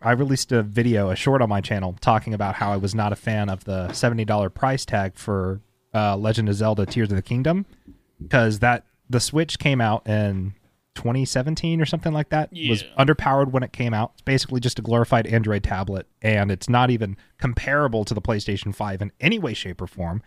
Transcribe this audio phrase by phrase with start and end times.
[0.00, 3.12] I released a video, a short on my channel, talking about how I was not
[3.12, 5.60] a fan of the seventy dollar price tag for
[5.94, 7.66] uh, Legend of Zelda: Tears of the Kingdom
[8.22, 10.54] because that the Switch came out in
[10.94, 12.50] 2017 or something like that.
[12.68, 14.12] Was underpowered when it came out.
[14.14, 18.74] It's basically just a glorified Android tablet, and it's not even comparable to the PlayStation
[18.74, 20.22] 5 in any way, shape, or form.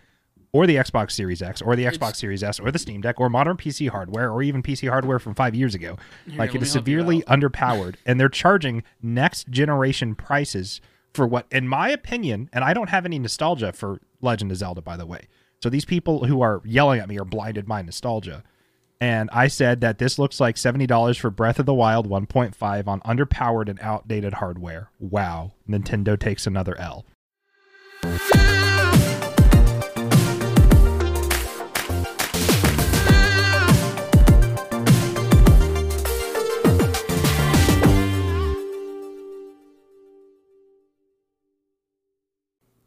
[0.54, 3.20] Or the Xbox Series X, or the Xbox It's- Series S, or the Steam Deck,
[3.22, 5.98] or modern PC hardware, or even PC hardware from five years ago.
[6.28, 10.82] Here, like it is severely underpowered, and they're charging next generation prices
[11.14, 14.82] for what, in my opinion, and I don't have any nostalgia for Legend of Zelda,
[14.82, 15.28] by the way.
[15.64, 18.44] So these people who are yelling at me are blinded by nostalgia.
[19.00, 22.88] And I said that this looks like seventy dollars for Breath of the Wild 1.5
[22.88, 24.90] on underpowered and outdated hardware.
[25.00, 27.06] Wow, Nintendo takes another L.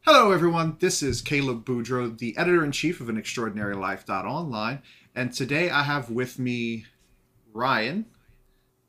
[0.07, 0.77] Hello, everyone.
[0.81, 4.83] This is Caleb Boudreau, the editor in chief of An Extraordinary Life.online.
[5.15, 6.87] And today I have with me
[7.53, 8.07] Ryan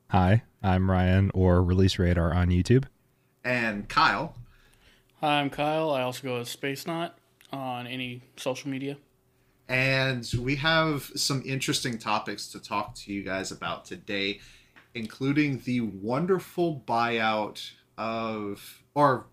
[0.09, 2.85] Hi, I'm Ryan, or Release Radar on YouTube.
[3.43, 4.35] and Kyle.
[5.21, 5.89] Hi, I'm Kyle.
[5.91, 7.17] I also go as Space Knot
[7.51, 8.97] on any social media.
[9.67, 14.41] And we have some interesting topics to talk to you guys about today,
[14.93, 19.25] including the wonderful buyout of, or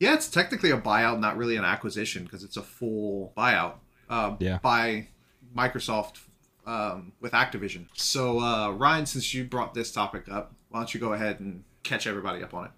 [0.00, 3.74] yeah, it's technically a buyout, not really an acquisition because it's a full buyout
[4.08, 4.58] uh, Yeah.
[4.62, 5.08] by
[5.56, 6.18] Microsoft
[6.66, 7.86] um, with Activision.
[7.94, 11.64] So, uh, Ryan, since you brought this topic up, why don't you go ahead and
[11.82, 12.70] catch everybody up on it?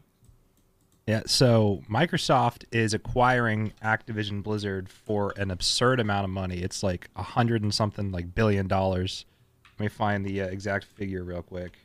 [1.06, 6.58] Yeah, so Microsoft is acquiring Activision Blizzard for an absurd amount of money.
[6.58, 9.24] It's like a hundred and something like billion dollars.
[9.78, 11.78] Let me find the uh, exact figure real quick.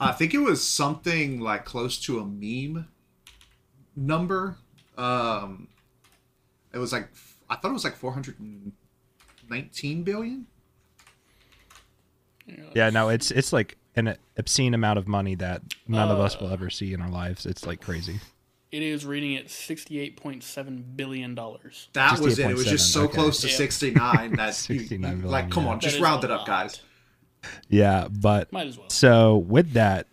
[0.00, 2.88] I think it was something like close to a meme
[3.96, 4.56] number.
[4.98, 5.68] Um,
[6.72, 7.08] it was like
[7.48, 10.46] I thought it was like 419 billion.
[12.74, 16.38] Yeah, no, it's it's like an obscene amount of money that none of us Uh.
[16.42, 17.46] will ever see in our lives.
[17.46, 18.18] It's like crazy.
[18.72, 21.34] It is reading at $68.7 billion.
[21.34, 22.50] That was it.
[22.50, 23.14] It was just so okay.
[23.14, 23.54] close to Yeah.
[23.56, 25.70] 69 that you- 69 you- billion, like come yeah.
[25.70, 26.46] on, just round it up, lot.
[26.46, 26.80] guys.
[27.68, 28.88] Yeah, but Might as well.
[28.88, 30.06] So with that,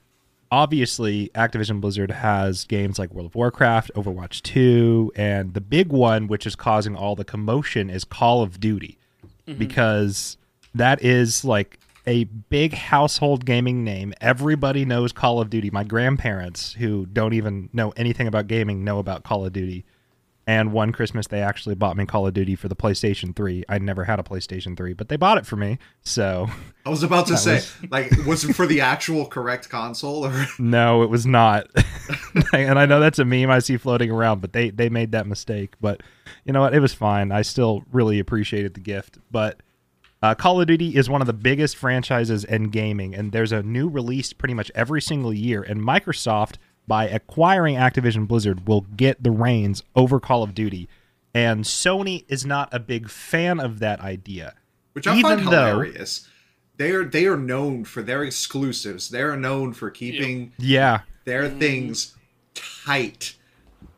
[0.52, 6.28] obviously Activision Blizzard has games like World of Warcraft, Overwatch 2, and the big one
[6.28, 8.98] which is causing all the commotion is Call of Duty
[9.48, 9.60] mm-hmm.
[9.60, 10.38] because
[10.76, 14.14] that is like a big household gaming name.
[14.22, 15.70] Everybody knows Call of Duty.
[15.70, 19.86] My grandparents who don't even know anything about gaming know about Call of Duty.
[20.48, 23.66] And one Christmas they actually bought me Call of Duty for the PlayStation 3.
[23.68, 25.78] I never had a PlayStation 3, but they bought it for me.
[26.04, 26.48] So
[26.86, 30.46] I was about to say, was- like, was it for the actual correct console or?
[30.58, 31.68] No, it was not.
[32.54, 35.28] and I know that's a meme I see floating around, but they they made that
[35.28, 35.74] mistake.
[35.82, 36.02] But
[36.46, 36.74] you know what?
[36.74, 37.34] It was fine.
[37.34, 39.18] I still really appreciated the gift.
[39.30, 39.62] But
[40.22, 43.62] uh, Call of Duty is one of the biggest franchises in gaming, and there's a
[43.62, 45.62] new release pretty much every single year.
[45.62, 46.56] And Microsoft,
[46.88, 50.88] by acquiring Activision Blizzard, will get the reins over Call of Duty.
[51.34, 54.56] And Sony is not a big fan of that idea.
[54.94, 56.28] which I find Even though- hilarious.
[56.78, 59.10] They are they are known for their exclusives.
[59.10, 62.16] They are known for keeping Yeah, their things
[62.86, 63.36] tight.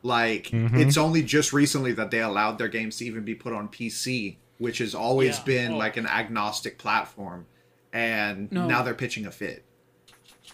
[0.02, 0.76] Like Mm-hmm.
[0.78, 4.36] it's only just recently that they allowed their games to even be put on PC,
[4.58, 5.44] which has always Yeah.
[5.44, 5.76] been Oh.
[5.76, 7.46] like an agnostic platform.
[7.92, 8.66] And No.
[8.66, 9.64] now they're pitching a fit.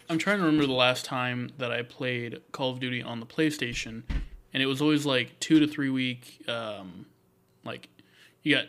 [0.08, 3.26] I'm trying to remember the last time that I played Call of Duty on the
[3.26, 4.02] PlayStation,
[4.52, 6.44] and it was always like two to three week.
[6.48, 7.06] Um,
[7.64, 7.88] like
[8.42, 8.66] you got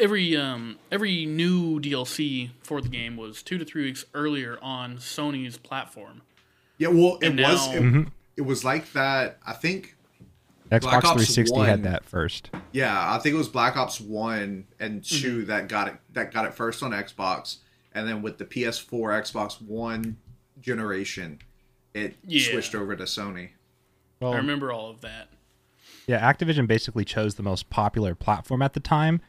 [0.00, 4.96] every um, every new DLC for the game was two to three weeks earlier on
[4.96, 6.22] Sony's platform.
[6.78, 8.02] Yeah, well, it And was now- it, Mm-hmm.
[8.36, 9.38] it was like that.
[9.46, 9.96] I think
[10.70, 11.66] Xbox Black Ops 360 1.
[11.68, 12.50] had that first.
[12.72, 15.22] yeah, I think it was Black Ops 1 and Mm-hmm.
[15.22, 17.58] 2 that got it that got it first on Xbox
[17.94, 18.90] and then with the PS4
[19.22, 20.16] Xbox 1
[20.62, 21.40] generation
[21.94, 22.50] it Yeah.
[22.50, 23.50] switched over to Sony.
[24.20, 25.28] Well, I remember all of that.
[26.06, 29.20] Yeah, Activision basically chose the most popular platform at the time.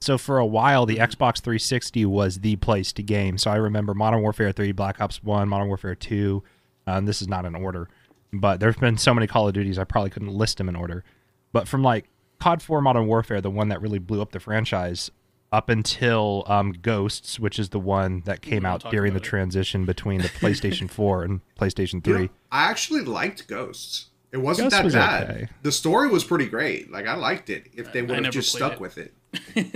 [0.00, 3.38] So for a while, the Xbox 360 was the place to game.
[3.38, 6.42] So I remember Modern Warfare 3, Black Ops 1, Modern Warfare 2.
[6.86, 7.88] Uh, and this is not in order,
[8.32, 11.04] but there's been so many Call of Duties I probably couldn't list them in order.
[11.52, 12.08] But from like
[12.40, 15.10] COD 4 Modern Warfare, the one that really blew up the franchise,
[15.52, 19.24] up until um, Ghosts, which is the one that came out during the it.
[19.24, 22.22] transition between the PlayStation 4 and PlayStation You 3.
[22.22, 24.06] know, I actually liked Ghosts.
[24.32, 25.30] It wasn't Ghosts that was bad.
[25.30, 25.48] okay.
[25.62, 26.90] The story was pretty great.
[26.90, 27.66] Like I liked it.
[27.74, 28.80] If they would have just stuck it.
[28.80, 29.14] with it.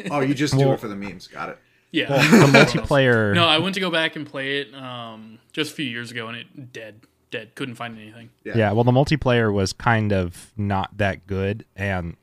[0.11, 1.26] oh, you just do it for the memes.
[1.26, 1.58] Got it.
[1.93, 2.08] Yeah.
[2.08, 3.34] the multiplayer.
[3.34, 6.28] no, I went to go back and play it um, just a few years ago,
[6.28, 7.02] and it dead.
[7.31, 7.55] dead.
[7.55, 8.31] Couldn't find anything.
[8.44, 8.56] Yeah.
[8.56, 12.17] Yeah, well, the multiplayer was kind of not that good, and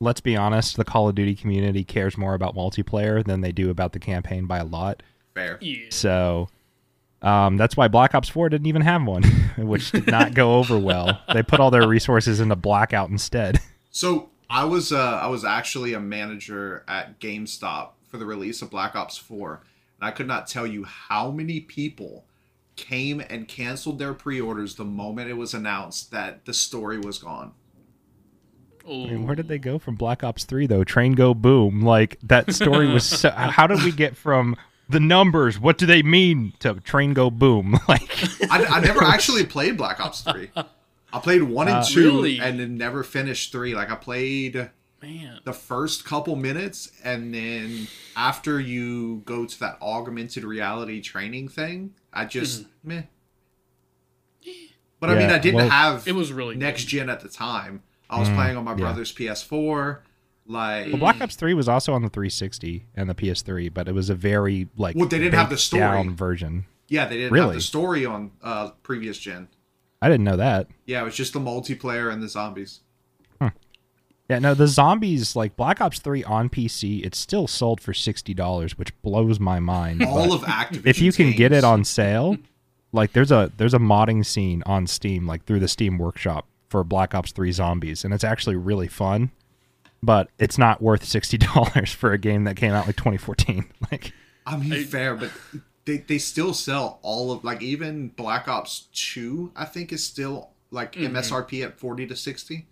[0.00, 3.70] let's be honest, the Call of Duty community cares more about multiplayer than they do
[3.70, 5.02] about the campaign by a lot.
[5.34, 5.58] Fair.
[5.60, 5.86] Yeah.
[5.90, 6.48] So
[7.22, 9.22] um, that's why Black Ops 4 didn't even have one,
[9.58, 11.20] which did not go over well.
[11.32, 13.60] They put all their resources into Blackout instead.
[13.90, 18.70] So I was uh, I was actually a manager at GameStop for the release of
[18.70, 19.60] Black Ops 4,
[20.00, 22.24] and I could not tell you how many people
[22.76, 27.52] came and canceled their pre-orders the moment it was announced that the story was gone.
[28.88, 30.84] I mean, where did they go from Black Ops 3 though?
[30.84, 31.82] Train go boom.
[31.82, 34.56] Like that story was so how did we get from
[34.88, 37.78] the numbers, what do they mean to train go boom?
[37.88, 38.08] Like
[38.50, 40.50] I, I never actually played Black Ops 3.
[41.12, 42.40] I played 1 and Uh, 2 Really?
[42.40, 43.74] and then never finished 3.
[43.74, 44.70] Like I played
[45.02, 45.40] man.
[45.44, 47.86] the first couple minutes and then
[48.16, 53.02] after you go to that augmented reality training thing i just meh
[55.00, 56.88] but i mean i didn't well- have It was really next good.
[56.90, 58.76] gen at the time i was playing on my yeah.
[58.76, 59.98] brother's ps4
[60.50, 63.92] like Well, Black Ops 3 was also on the 360 and the PS3, but it
[63.92, 65.82] was a very like Well, they didn't have the story.
[65.82, 66.64] down version.
[66.88, 67.54] yeah they didn't have Really?
[67.56, 69.48] the story on uh previous gen
[70.00, 70.68] I didn't know that.
[70.86, 72.80] yeah it was just the multiplayer and the zombies
[74.30, 78.72] Yeah, no, the zombies like Black Ops 3 on PC, it's still sold for $60,
[78.72, 80.02] which blows my mind.
[80.04, 82.36] all of activision if you can get it on sale,
[82.92, 86.84] like there's a there's a modding scene on Steam like through the Steam Workshop for
[86.84, 89.30] Black Ops 3 Zombies and it's actually really fun.
[90.00, 93.64] But it's not worth $60 for a game that came out like 2014.
[93.90, 94.12] Like
[94.46, 95.30] I mean, I- fair, but
[95.84, 99.50] they, they still sell all of like even Black Ops Two.
[99.56, 101.16] I think is still like mm-hmm.
[101.16, 102.66] MSRP at forty to sixty,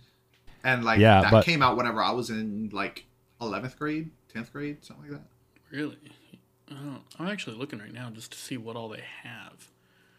[0.63, 3.07] and like Yeah, that but- came out whenever I was in like
[3.41, 5.29] eleventh grade, tenth grade, something like that.
[5.71, 5.99] Really?
[6.71, 9.71] Oh, I'm actually looking right now just to see what all they have.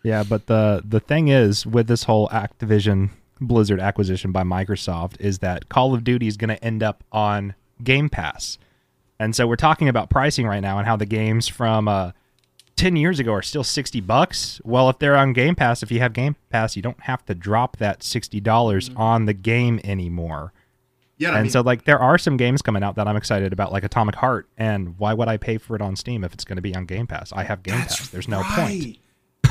[0.03, 5.39] Yeah, but the the thing is with this whole Activision Blizzard acquisition by Microsoft is
[5.39, 8.57] that Call of Duty is going to end up on Game Pass.
[9.19, 12.11] And so we're talking about pricing right now and how the games from uh
[12.75, 14.61] 10 years ago are still 60 bucks.
[14.63, 17.33] Well, if they're on Game Pass, if you have Game Pass, you don't have to
[17.33, 20.53] drop that $60 on the game anymore.
[21.17, 23.51] Yeah, I and mean, so like there are some games coming out that I'm excited
[23.51, 26.45] about like Atomic Heart and why would I pay for it on Steam if it's
[26.45, 27.33] going to be on Game Pass?
[27.33, 28.09] I have Game Pass.
[28.09, 28.97] There's no point right.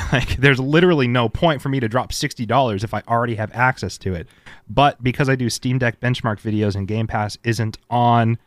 [0.13, 3.97] like there's literally no point for me to drop $60 if I already have access
[3.99, 4.29] to it.
[4.69, 8.39] But because I do Steam Deck benchmark videos and Game Pass isn't on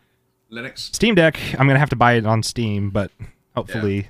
[0.51, 0.93] Linux.
[0.95, 3.11] Steam Deck, I'm going to have to buy it on Steam, but
[3.55, 4.09] hopefully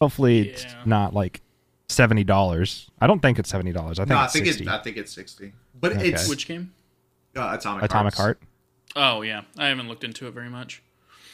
[0.00, 1.40] hopefully it's not like
[1.88, 2.88] $70.
[3.00, 3.76] I don't think it's $70.
[3.76, 4.64] I think No, I it's think 60.
[4.64, 4.68] it.
[4.68, 6.08] I think it's sixty, but Okay.
[6.10, 6.72] it's Which game?
[7.36, 8.16] uh, Atomic Atomic Hearts.
[8.16, 8.42] Heart.
[8.96, 10.82] Oh yeah, I haven't looked into it very much.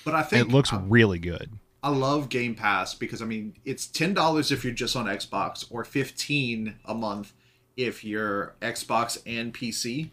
[0.05, 1.50] But I think It looks I, really good.
[1.84, 5.66] I love Game Pass because I mean it's ten dollars if you're just on Xbox
[5.70, 7.32] or fifteen a month
[7.76, 10.10] if you're Xbox and PC.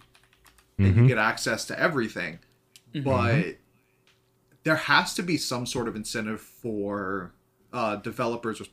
[0.77, 1.01] and Mm-hmm.
[1.03, 2.39] you get access to everything.
[3.03, 3.57] But
[4.63, 7.31] there has to be some sort of incentive for
[7.71, 8.65] uh, developers or,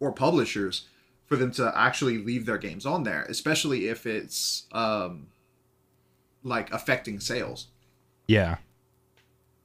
[0.00, 0.86] or publishers
[1.26, 5.28] for them to actually leave their games on there, especially if it's um,
[6.42, 7.68] like affecting sales.
[8.26, 8.56] Yeah.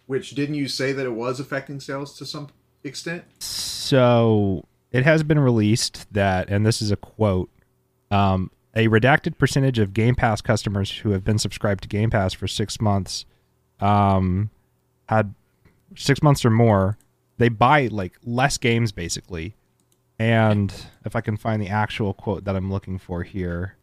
[0.05, 2.49] Which didn't you say that it was affecting sales to some
[2.85, 3.23] extent?
[3.39, 7.49] So it has been released that, and this is a quote
[8.11, 12.33] um, a redacted percentage of Game Pass customers who have been subscribed to Game Pass
[12.33, 13.25] for six months
[13.79, 14.49] um,
[15.07, 15.33] had
[15.95, 16.97] six months or more.
[17.37, 19.55] They buy like less games basically.
[20.17, 20.73] And
[21.03, 23.75] if I can find the actual quote that I'm looking for here,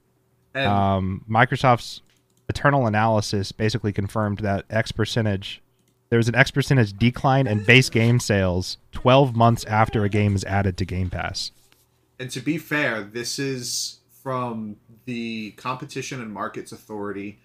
[0.55, 2.01] um, Microsoft's
[2.49, 5.63] internal analysis basically confirmed that X percentage
[6.13, 10.37] there was an X percentage decline in base game sales 12 months after a game
[10.37, 11.53] is added to Game Pass.
[12.19, 14.77] And to be fair, this is from
[15.07, 17.39] the Competition and Markets Authority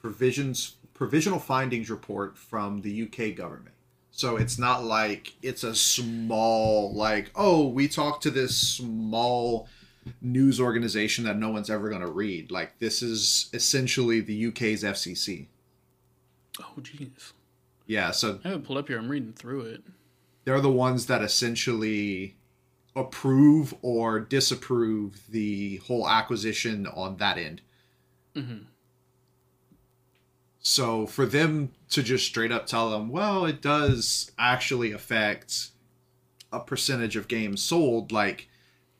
[0.00, 3.74] provisions provisional findings report from the UK government.
[4.12, 9.68] So it's not like it's a small like oh we talked to this small
[10.22, 12.52] news organization that no one's ever going to read.
[12.52, 15.46] Like this is essentially the UK's FCC.
[16.60, 17.32] Oh jeez,
[17.86, 18.98] Yeah, so I have it pulled up here.
[18.98, 19.82] I'm reading through it.
[20.44, 22.36] they're the ones that essentially
[22.94, 27.60] approve or disapprove the whole acquisition on that end.
[28.34, 28.66] Mhm.
[30.60, 35.70] So for them to just straight up tell them, well, it does actually affect
[36.52, 38.48] a percentage of games sold, like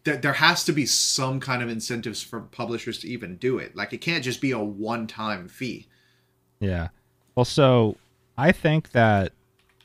[0.05, 3.75] th- there has to be some kind of incentives for publishers to even do it.
[3.75, 5.87] Like it can't just be a one-time fee.
[6.61, 6.89] Yeah.
[7.35, 7.97] Well, so
[8.37, 9.33] I think that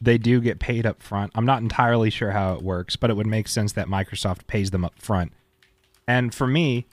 [0.01, 1.31] they do get paid up front.
[1.36, 4.72] I'm not entirely sure how it works, but it would make sense that Microsoft pays
[4.72, 5.31] them up front.
[6.08, 6.88] And for me,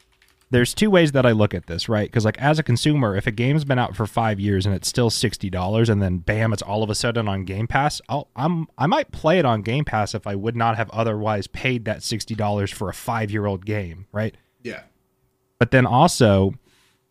[0.51, 2.09] there's two ways that I look at this, right?
[2.09, 4.89] Because like as a consumer, if a game's been out for five years and it's
[4.89, 8.29] still sixty dollars, and then bam, it's all of a sudden on Game Pass, I'll,
[8.37, 11.85] I'm I might play it on Game Pass if I would not have otherwise paid
[11.85, 14.37] that sixty dollars for a five year old game, right?
[14.63, 14.83] Yeah.
[15.59, 16.55] But then also,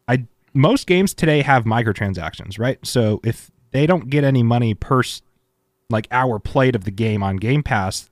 [0.08, 2.80] I most games today have microtransactions, right?
[2.86, 5.04] So if they don't get any money per
[5.90, 8.10] like hour played of the game on Game Pass,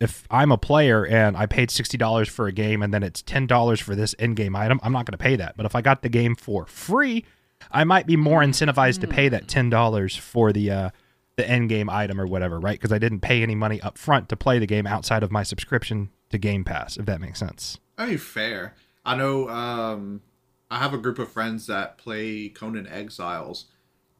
[0.00, 3.22] if I'm a player and I paid sixty dollars for a game and then it's
[3.22, 5.56] ten dollars for this in-game item, I'm not going to pay that.
[5.56, 7.24] But if I got the game for free,
[7.70, 10.90] I might be more incentivized to pay that ten dollars for the uh,
[11.36, 12.78] the end-game item or whatever, right?
[12.78, 15.42] Because I didn't pay any money up front to play the game outside of my
[15.42, 17.78] subscription to Game Pass, if that makes sense.
[17.98, 18.74] Mean, fair.
[19.04, 19.48] I know.
[19.48, 20.22] Um,
[20.70, 23.66] I have a group of friends that play Conan Exiles.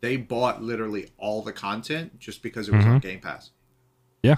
[0.01, 3.09] They bought literally all the content just because it was on mm-hmm.
[3.09, 3.51] Game Pass.
[4.23, 4.37] Yeah.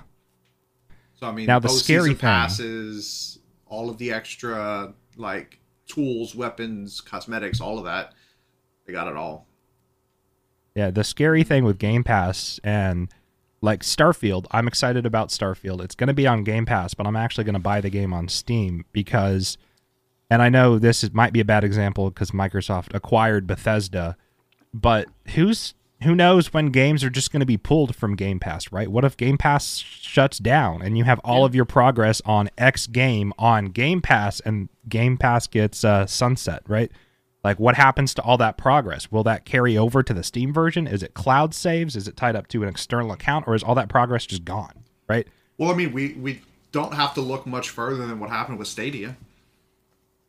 [1.14, 7.00] So I mean, Now, the scary thing- passes, all of the extra like tools, weapons,
[7.00, 8.14] cosmetics, all of that.
[8.86, 9.46] They got it all.
[10.74, 13.08] Yeah, the scary thing with Game Pass and
[13.60, 15.82] like Starfield, I'm excited about Starfield.
[15.82, 18.12] It's going to be on Game Pass, but I'm actually going to buy the game
[18.12, 19.58] on Steam because
[20.30, 24.16] and I know this is, might be a bad example because Microsoft acquired Bethesda,
[24.72, 28.72] but who's who knows when games are just going to be pulled from Game Pass,
[28.72, 28.88] right?
[28.88, 32.86] What if Game Pass shuts down and you have all of your progress on X
[32.86, 36.90] game on Game Pass and Game Pass gets uh, sunset, right?
[37.44, 39.10] Like, what happens to all that progress?
[39.10, 40.86] Will that carry over to the Steam version?
[40.86, 41.96] Is it cloud saves?
[41.96, 44.84] Is it tied up to an external account, or is all that progress just gone?
[45.08, 45.26] Right?
[45.58, 48.68] Well, I mean, we we don't have to look much further than what happened with
[48.68, 49.16] Stadia.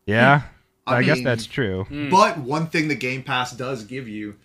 [0.06, 0.42] Yeah,
[0.86, 1.86] I I, guess that's true.
[2.12, 4.36] But one thing the Game Pass does give you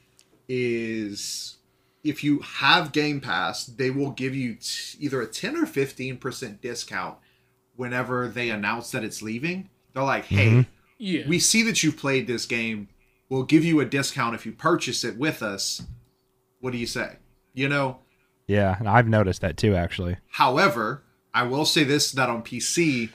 [0.49, 1.57] is
[2.04, 6.61] if you have Game Pass, they will give you t- either a 10 or 15%
[6.61, 7.16] discount
[7.76, 9.68] whenever they announce that it's leaving.
[9.92, 10.66] They're like, hey,
[10.99, 11.28] Yeah.
[11.28, 12.88] we see that you've played this game.
[13.28, 15.83] We'll give you a discount if you purchase it with us.
[16.61, 17.16] What do you say?
[17.52, 17.99] You know,
[18.47, 20.16] Yeah, and I've noticed that too, actually.
[20.30, 21.02] However,
[21.35, 23.11] I will say this: that on PC,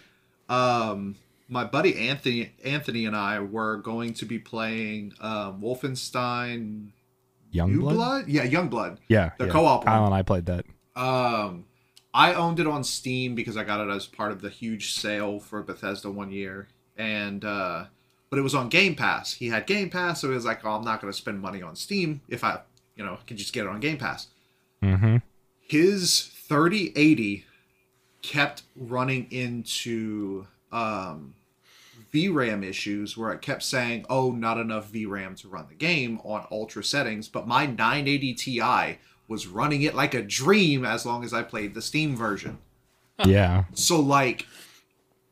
[0.49, 1.15] um,
[1.53, 6.89] my buddy Anthony, Anthony and I were going to be playing um, Wolfenstein
[7.53, 7.93] New Youngblood.
[7.93, 8.27] Blood.
[8.27, 8.97] Yeah, Youngblood.
[9.07, 9.51] Yeah, The yeah.
[9.51, 10.07] co-op Kyle one.
[10.07, 10.65] and I played that.
[10.95, 11.65] Um,
[12.13, 15.39] I owned it on Steam because I got it as part of the huge sale
[15.39, 16.67] for Bethesda one year,
[16.97, 17.85] and uh,
[18.29, 19.33] but it was on Game Pass.
[19.33, 21.61] He had Game Pass, so he was like, "Oh, I'm not going to spend money
[21.61, 22.59] on Steam if I,
[22.95, 24.27] you know, can just get it on Game Pass."
[24.83, 25.17] Mm-hmm.
[25.61, 27.45] his 3080
[28.21, 31.35] kept running into um,
[32.13, 36.47] VRAM issues where it kept saying, "Oh, not enough VRAM to run the game on
[36.51, 41.33] ultra settings." But my 980 Ti was running it like a dream as long as
[41.33, 42.59] I played the Steam version.
[43.25, 43.65] Yeah.
[43.73, 44.45] So, like,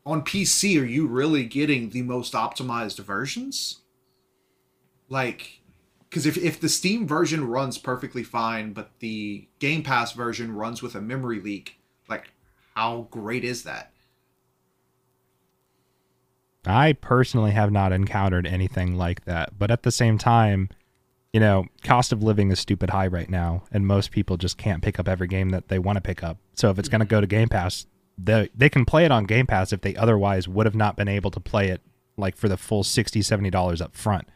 [0.06, 3.82] on PC, are you really getting the most optimized versions?
[5.10, 5.62] Like,
[6.10, 10.82] because if, if the Steam version runs perfectly fine, but the Game Pass version runs
[10.82, 12.32] with a memory leak, like,
[12.76, 13.90] how great is that?
[16.65, 20.70] I personally have not encountered anything like that, but at the same time,
[21.34, 24.84] you know, cost of living is stupid high right now, and most people just can't
[24.84, 26.38] pick up every game that they want to pick up.
[26.56, 27.86] So if it's going to go to Game Pass,
[28.18, 31.08] they they can play it on Game Pass if they otherwise would have not been
[31.08, 31.82] able to play it
[32.18, 34.27] like for the full 60 70 dollars up front.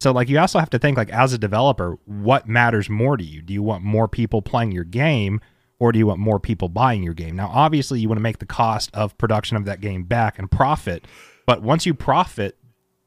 [0.00, 3.24] So like you also have to think like as a developer, what matters more to
[3.24, 3.42] you?
[3.42, 5.40] Do you want more people playing your game
[5.78, 7.36] or do you want more people buying your game?
[7.36, 10.50] Now obviously you want to make the cost of production of that game back and
[10.50, 11.04] profit,
[11.48, 12.58] but once you profit,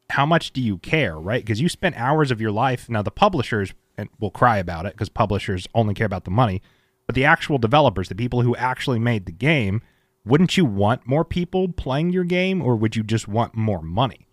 [0.10, 1.46] how much do you care, right?
[1.46, 2.90] Because you spent hours of your life.
[2.90, 3.76] Now the publishers
[4.20, 6.60] will cry about it because publishers only care about the money,
[7.06, 9.84] but the actual developers, the people who actually made the game,
[10.26, 14.26] wouldn't you want more people playing your game or would you just want more money?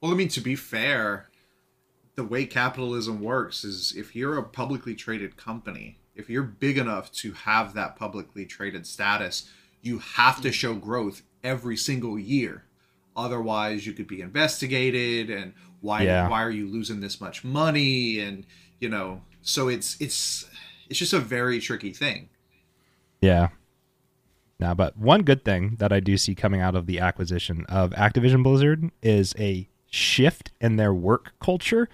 [0.00, 1.28] Well, I mean, to be fair,
[2.14, 7.10] the way capitalism works is if you're a publicly traded company, if you're big enough
[7.14, 12.62] to have that publicly traded status, you have to show growth every single year.
[13.16, 16.28] Otherwise, you could be investigated and why Yeah.
[16.28, 18.46] why are you losing this much money and
[18.80, 20.48] you know, so it's it's
[20.88, 22.28] it's just a very tricky thing.
[23.20, 23.48] Yeah.
[24.58, 27.90] Now, but one good thing that I do see coming out of the acquisition of
[27.90, 31.88] Activision Blizzard is a shift in their work culture.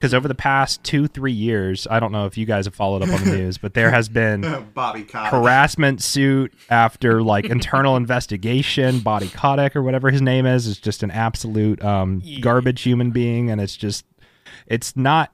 [0.00, 3.02] Because over the past two, three years, I don't know if you guys have followed
[3.02, 4.40] up on the news, but there has been
[4.74, 9.00] Bobby harassment suit after like internal investigation.
[9.00, 13.50] Bobby Kotick or whatever his name is is just an absolute um, garbage human being,
[13.50, 14.06] and it's just
[14.66, 15.32] it's not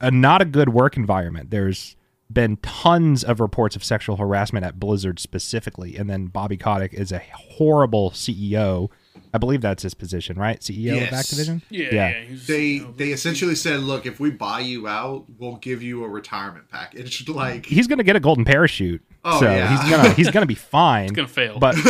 [0.00, 1.50] a not a good work environment.
[1.50, 1.96] There's
[2.30, 7.10] been tons of reports of sexual harassment at Blizzard specifically, and then Bobby Kotick is
[7.10, 8.90] a horrible CEO
[9.34, 10.58] I believe that's his position, right?
[10.60, 11.12] CEO Yes.
[11.12, 11.62] of Activision.
[11.70, 12.08] Yeah, Yeah.
[12.10, 12.24] yeah.
[12.46, 16.68] They they essentially said, look, if we buy you out, we'll give you a retirement
[16.70, 17.28] package.
[17.28, 19.02] Like He's gonna get a golden parachute.
[19.24, 19.68] Oh, so yeah.
[19.80, 21.04] he's gonna he's gonna be fine.
[21.04, 21.58] He's gonna fail.
[21.58, 21.74] But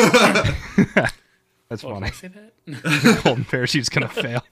[1.68, 2.06] that's oh, did funny.
[2.06, 3.20] I say that?
[3.24, 4.42] golden parachute's gonna fail.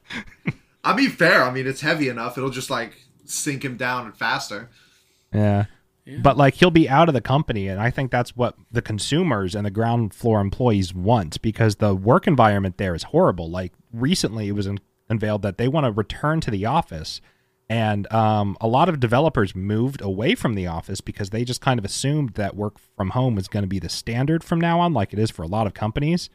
[0.84, 1.42] I mean fair.
[1.42, 2.92] I mean it's heavy enough, it'll just like
[3.24, 4.70] sink him down and faster.
[5.34, 5.64] Yeah.
[6.22, 9.54] But like he'll be out of the company, and I think that's what the consumers
[9.54, 13.50] and the ground floor employees want because the work environment there is horrible.
[13.50, 17.20] Like recently, it was un- unveiled that they want to return to the office,
[17.68, 21.78] and um, a lot of developers moved away from the office because they just kind
[21.78, 24.92] of assumed that work from home was going to be the standard from now on,
[24.92, 26.30] like it is for a lot of companies.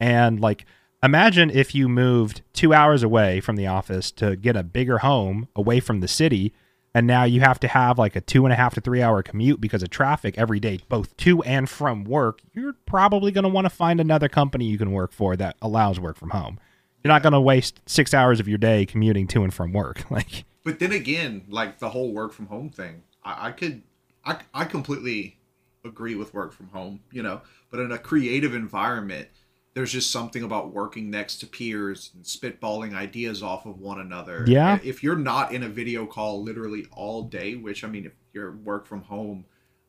[0.00, 0.64] And like,
[1.00, 5.46] imagine if you moved two hours away from the office to get a bigger home
[5.54, 6.52] away from the city,
[6.94, 9.22] and now you have to have like a two and a half to three hour
[9.22, 12.40] commute because of traffic every day, both to and from work.
[12.52, 15.98] You're probably going to want to find another company you can work for that allows
[15.98, 16.58] work from home.
[17.02, 20.04] You're not going to waste six hours of your day commuting to and from work.
[20.10, 23.82] Like, But then again, like the whole work from home thing, I, I could,
[24.24, 25.38] I, I completely
[25.84, 27.40] agree with work from home, you know.
[27.70, 29.28] But in a creative environment,
[29.74, 34.44] there's just something about working next to peers and spitballing ideas off of one another.
[34.46, 34.78] Yeah.
[34.82, 38.52] If you're not in a video call literally all day, which I mean, if you're
[38.52, 39.46] work from home,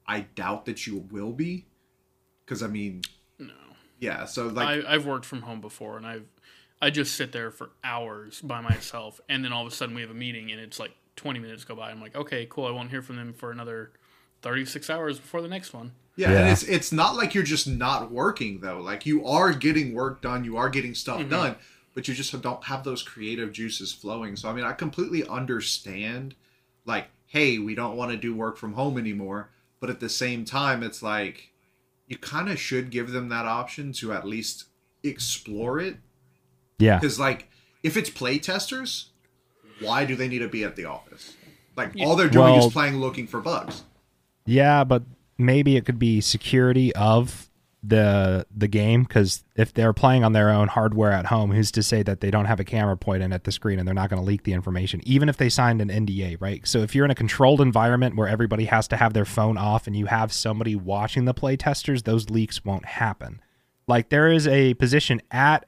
[0.08, 1.66] I doubt that you will be,
[2.46, 3.02] because I mean,
[3.40, 3.54] no.
[4.00, 4.25] yeah.
[4.25, 6.25] So like, I, I've worked from home before, and I've
[6.82, 10.02] I just sit there for hours by myself, and then all of a sudden we
[10.02, 11.92] have a meeting, and it's like 20 minutes go by.
[11.92, 12.66] I'm like, okay, cool.
[12.68, 13.92] I won't hear from them for another
[14.42, 15.94] 36 hours before the next one.
[16.15, 18.79] Yeah, and it's it's not like you're just not working though.
[18.79, 21.29] Like you are getting work done, you are getting stuff Mhm.
[21.29, 21.55] done,
[21.96, 24.36] but you just don't have those creative juices flowing.
[24.36, 26.36] So I mean, I completely understand
[26.86, 30.46] like, hey, we don't want to do work from home anymore, but at the same
[30.46, 31.50] time it's like
[32.08, 34.65] you kind of should give them that option to at least
[35.03, 35.98] explore it
[36.77, 37.00] yeah.
[37.00, 37.50] cuz like
[37.82, 39.08] if it's play testers,
[39.79, 41.34] why do they need to be at the office?
[41.75, 43.83] Like all they're doing Well- is playing looking for bugs.
[44.46, 45.03] Yeah, but
[45.37, 47.50] maybe it could be security of
[47.85, 51.83] the the game because if they're playing on their own hardware at home, who's to
[51.83, 54.22] say that they don't have a camera pointed at the screen and they're not going
[54.22, 56.65] to leak the information, even if they signed an NDA, right?
[56.65, 59.85] So if you're in a controlled environment where everybody has to have their phone off
[59.85, 63.41] and you have somebody watching the play testers, those leaks won't happen.
[63.85, 65.65] Like there is a position at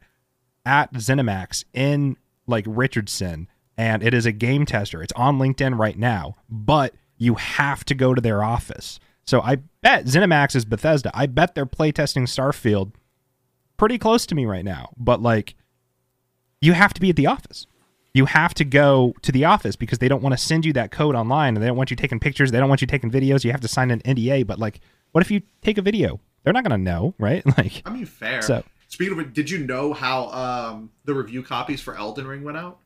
[0.66, 2.16] at ZeniMax in
[2.48, 5.04] like Richardson, and it is a game tester.
[5.04, 9.00] It's on LinkedIn right now, but you have to go to their office.
[9.26, 11.12] So I bet ZeniMax is Bethesda.
[11.14, 12.94] I bet they're playtesting Starfield
[13.78, 14.90] pretty close to me right now.
[14.98, 15.56] But like,
[16.62, 17.68] you have to be at the office.
[18.14, 20.90] You have to go to the office because they don't want to send you that
[20.92, 22.52] code online, and they don't want you taking pictures.
[22.52, 23.44] They don't want you taking videos.
[23.44, 24.48] You have to sign an NDA.
[24.48, 24.80] But like,
[25.12, 26.20] what if you take a video?
[26.44, 27.44] They're not going to know, right?
[27.58, 28.42] Like, I mean, fair.
[28.42, 32.44] So- speaking of it, did you know how um, the review copies for Elden Ring
[32.44, 32.80] went out?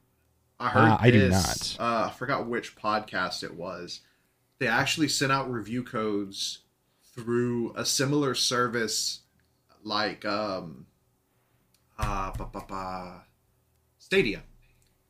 [0.60, 0.90] I heard.
[0.90, 4.02] Uh, I do this, Uh, I forgot which podcast it was.
[4.60, 6.60] They actually sent out review codes
[7.16, 9.22] through a similar service,
[9.84, 10.86] like um,
[11.98, 13.24] uh, ba, ba, ba,
[13.98, 14.44] Stadia.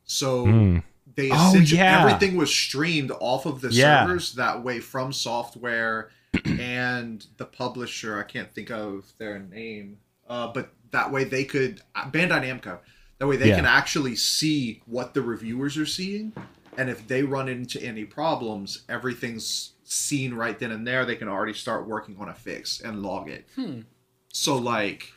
[0.04, 0.82] So mm,
[1.16, 2.00] they Oh, yeah.
[2.00, 4.04] everything was streamed off of the Yeah.
[4.06, 6.08] servers that way FromSoftware
[6.44, 11.80] and the publisher i can't think of their name uh, but that way they could
[11.96, 12.78] uh, bandai namco
[13.18, 13.56] that way they Yeah.
[13.56, 16.32] can actually see what the reviewers are seeing
[16.78, 21.28] and if they run into any problems everything's seen right then and there they can
[21.28, 23.80] already start working on a fix and log it Hmm.
[24.28, 25.12] so like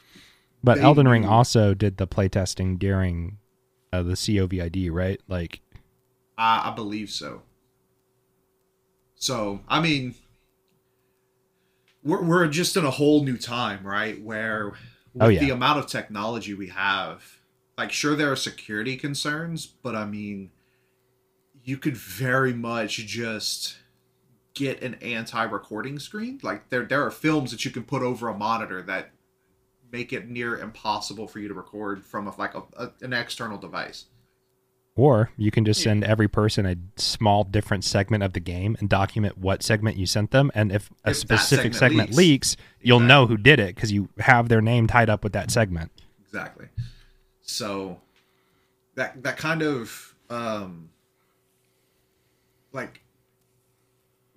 [0.63, 3.37] but They Elden Ring knew- also did the playtesting during
[3.91, 5.19] uh, the COVID, right?
[5.27, 5.59] Like,
[6.37, 7.41] I, I believe so.
[9.15, 10.15] So, I mean,
[12.03, 14.21] we're, we're just in a whole new time, right?
[14.21, 14.69] Where
[15.13, 15.41] with Oh, yeah.
[15.41, 17.39] the amount of technology we have,
[17.77, 20.51] like, sure, there are security concerns, but I mean,
[21.63, 23.77] you could very much just
[24.53, 26.39] get an anti-recording screen.
[26.43, 29.11] Like, there there are films that you can put over a monitor that
[29.91, 33.57] make it near impossible for you to record from a, like a, a, an external
[33.57, 34.05] device.
[34.95, 35.85] or you can just Yeah.
[35.85, 40.05] send every person a small different segment of the game and document what segment you
[40.05, 40.51] sent them.
[40.53, 42.17] And if a If specific segment segment leaks.
[42.17, 43.07] leaks, you'll Exactly.
[43.07, 45.91] know who did it because you have their name tied up with that segment.
[46.23, 46.67] exactly
[47.41, 47.99] so
[48.95, 50.89] that that kind of um
[52.73, 53.01] like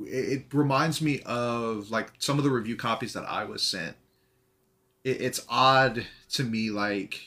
[0.00, 0.04] it,
[0.40, 3.96] it reminds me of like some of the review copies that i was sent
[5.04, 7.20] it, it's odd to me like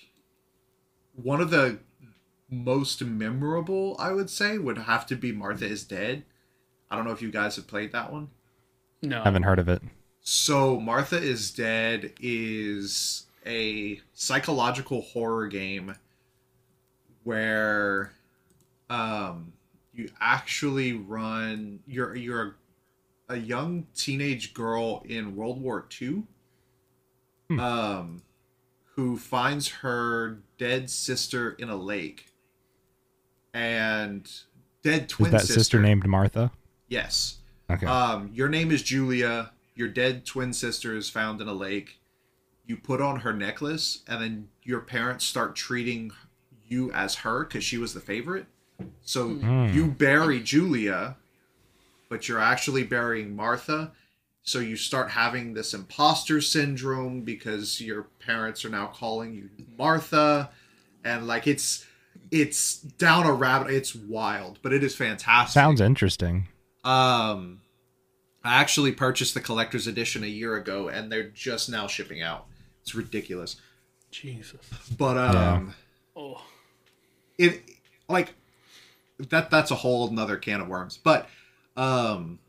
[1.16, 1.80] one of the
[2.50, 6.24] most memorable i would say would have to be martha is dead
[6.90, 8.30] i don't know if you guys have played that one
[9.02, 9.22] No.
[9.22, 9.82] I haven't heard of it.
[10.22, 15.96] so Martha is Dead is a psychological horror game
[17.24, 18.12] where
[18.90, 19.54] um,
[19.94, 21.80] you actually run.
[21.88, 22.56] You're you're
[23.30, 26.24] a, a young teenage girl in World War II,
[27.50, 27.60] Hmm.
[27.60, 28.22] um,
[28.96, 32.28] who finds her dead sister in a lake,
[33.54, 34.30] and
[34.84, 35.80] dead twin Is that sister.
[35.82, 36.52] named Martha?
[36.88, 37.38] Yes.
[37.70, 37.86] Okay.
[37.86, 39.52] Um, your name is Julia.
[39.76, 42.00] Your dead twin sister is found in a lake.
[42.66, 46.12] You put on her necklace, and then your parents start treating
[46.68, 48.46] you as her because she was the favorite.
[49.04, 49.74] So Hmm.
[49.74, 51.18] you bury Julia,
[52.10, 53.92] but you're actually burying Martha.
[54.44, 60.50] So you start having this imposter syndrome because your parents are now calling you Martha,
[61.04, 61.86] and like it's
[62.32, 63.72] it's down a rabbit.
[63.72, 65.54] It's wild, but it is fantastic.
[65.54, 66.48] Sounds interesting.
[66.84, 67.62] Um,
[68.44, 72.46] I actually purchased the collector's edition a year ago, and they're just now shipping out.
[72.82, 73.58] It's ridiculous,
[74.12, 74.62] Jesus.
[74.98, 75.74] but um,
[76.16, 76.42] Oh.
[77.38, 77.62] it
[78.08, 78.34] like
[79.20, 79.52] that.
[79.52, 80.98] That's a whole another can of worms.
[80.98, 81.30] But
[81.78, 82.40] um,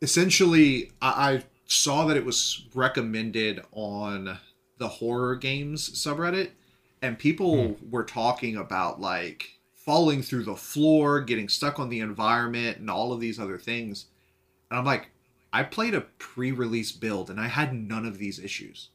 [0.00, 4.38] essentially, I, I saw that it was recommended on
[4.78, 6.50] the horror games subreddit,
[7.02, 12.78] and people were talking about like falling through the floor, getting stuck on the environment,
[12.78, 14.06] and all of these other things.
[14.70, 15.10] And I'm like,
[15.52, 18.88] I played a pre-release build, and I had none of these issues.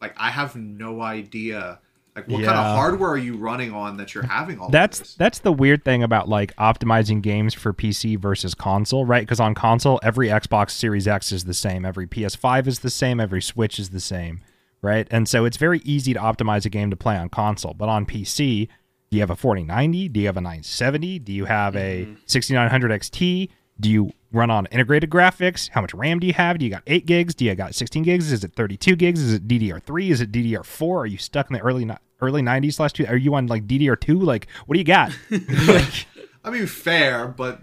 [0.00, 1.80] Like, I have no idea.
[2.16, 4.98] Like, what kind of hardware are you running on that you're having all of That's
[4.98, 5.14] this?
[5.14, 9.22] that's the weird thing about like optimizing games for PC versus console, right?
[9.22, 13.20] Because on console, every Xbox Series X is the same, every PS5 is the same,
[13.20, 14.40] every Switch is the same,
[14.82, 15.06] right?
[15.10, 17.74] And so it's very easy to optimize a game to play on console.
[17.74, 18.66] But on PC,
[19.10, 20.08] do you have a 4090?
[20.08, 21.20] Do you have a 970?
[21.20, 22.14] Do you have a mm-hmm.
[22.26, 23.48] 6900 XT?
[23.78, 25.68] Do you run on integrated graphics?
[25.70, 26.58] How much RAM do you have?
[26.58, 27.34] Do you got 8 gigs?
[27.34, 28.32] Do you got 16 gigs?
[28.32, 29.20] Is it 32 gigs?
[29.20, 30.10] Is it DDR3?
[30.10, 30.96] Is it DDR4?
[30.96, 31.88] Are you stuck in the early
[32.20, 33.06] early 90s last two?
[33.06, 34.22] Are you on like DDR2?
[34.22, 35.12] Like what do you got?
[35.68, 36.06] like,
[36.44, 37.60] I mean, fair, but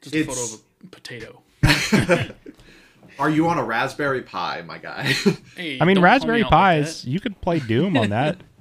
[0.00, 1.42] Just a photo of a potato.
[3.18, 5.14] are you on a Raspberry Pi, my guy?
[5.56, 8.38] Hey, I mean Raspberry me like Pis, you could play Doom on that.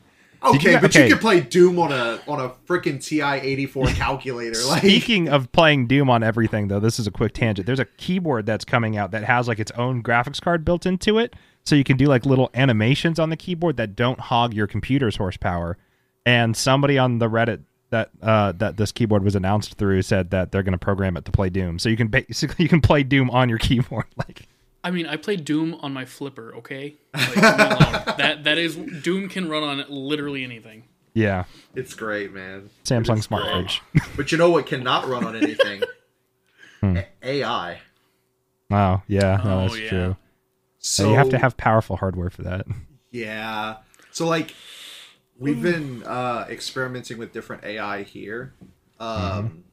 [0.48, 1.06] okay, you- but okay.
[1.08, 4.60] you can play Doom on a on a freaking TI eighty four calculator.
[4.68, 7.66] Like, Speaking of playing Doom on everything, though, this is a quick tangent.
[7.66, 11.18] There's a keyboard that's coming out that has like its own graphics card built into
[11.18, 14.68] it, so you can do like little animations on the keyboard that don't hog your
[14.68, 15.78] computer's horsepower.
[16.26, 20.52] And somebody on the Reddit that uh, that this keyboard was announced through said that
[20.52, 23.04] they're going to program it to play Doom, so you can basically you can play
[23.04, 24.06] Doom on your keyboard.
[24.18, 24.48] Like,
[24.86, 26.54] I mean, I played Doom on my flipper.
[26.58, 28.04] Okay, like, leave me alone.
[28.18, 30.84] that that is Doom can run on literally anything.
[31.14, 32.70] yeah, it's great, man.
[32.86, 33.82] Samsung Smart Fridge.
[34.16, 35.82] But you know what cannot run on anything?
[36.82, 36.98] Hmm.
[36.98, 37.80] A- AI.
[38.72, 39.90] oh yeah, no, Oh, that's yeah.
[39.90, 40.16] true.
[40.80, 42.66] So So you have to have powerful hardware for that.
[43.12, 43.78] Yeah.
[44.12, 44.54] So like
[45.40, 48.54] we've been uh experimenting with different AI here.
[49.00, 49.64] Um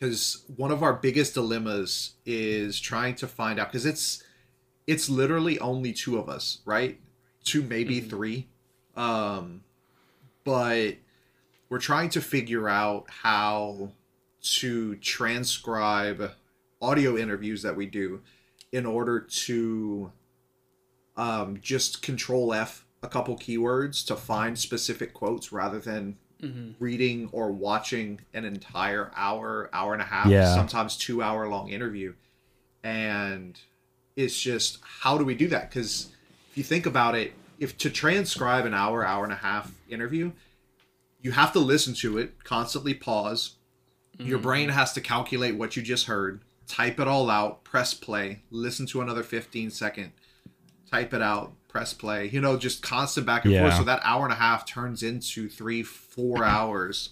[0.00, 4.22] cuz one of our biggest dilemmas is trying to find out cuz it's
[4.86, 6.98] it's literally only two of us, right?
[7.44, 8.48] Two maybe 3.
[8.96, 9.62] Um
[10.44, 10.96] but
[11.68, 13.92] we're trying to figure out how
[14.42, 16.32] to transcribe
[16.80, 18.20] audio interviews that we do
[18.72, 20.12] in order to
[21.16, 26.82] um, just control F a couple keywords to find specific quotes rather than Mm-hmm.
[26.82, 30.54] reading or watching an entire hour, hour and a half, Yeah.
[30.54, 32.14] sometimes two hour long interview.
[32.82, 33.60] And
[34.16, 35.68] it's just how do we do that?
[35.68, 36.08] Because
[36.50, 40.32] if you think about it, if to transcribe an hour, hour and a half interview,
[41.20, 43.56] you have to listen to it, constantly pause.
[44.18, 44.46] Your mm-hmm.
[44.46, 48.86] brain has to calculate what you just heard, type it all out, press play, listen
[48.86, 50.12] to another 15 second,
[50.90, 52.28] type it out, press play.
[52.28, 53.74] You know, just constant back and forth.
[53.78, 57.10] So that hour and a half turns into three, four hours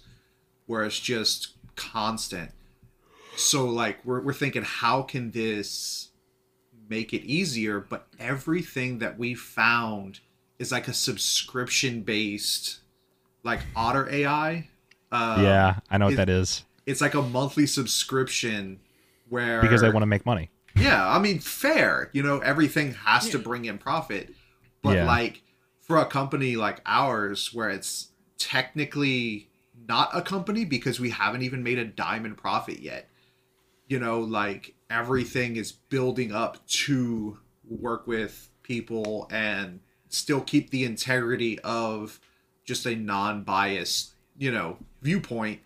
[0.67, 2.51] where it's just constant.
[3.35, 6.09] So like we're we're thinking, how can this
[6.89, 7.79] make it easier?
[7.79, 10.19] But everything that we found
[10.59, 12.79] is like a subscription based
[13.43, 14.67] like Otter AI.
[15.11, 18.79] Uh, yeah, I know what it- that is it's like a monthly subscription
[19.29, 20.49] where because they want to make money.
[20.75, 24.33] yeah i mean fair you know everything has to bring in profit
[24.81, 25.05] but Yeah.
[25.05, 25.41] like
[25.81, 29.49] for a company like ours where it's technically
[29.87, 33.09] not a company because we haven't even made a dime in profit yet
[33.87, 37.37] you know like everything is building up to
[37.67, 42.19] work with people and still keep the integrity of
[42.65, 45.59] just a non-biased you know viewpoint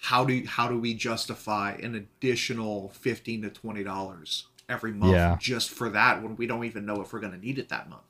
[0.00, 5.36] how do how do we justify an additional 15 to 20 dollars every month Yeah.
[5.40, 7.88] just for that when we don't even know if we're going to need it that
[7.88, 8.02] month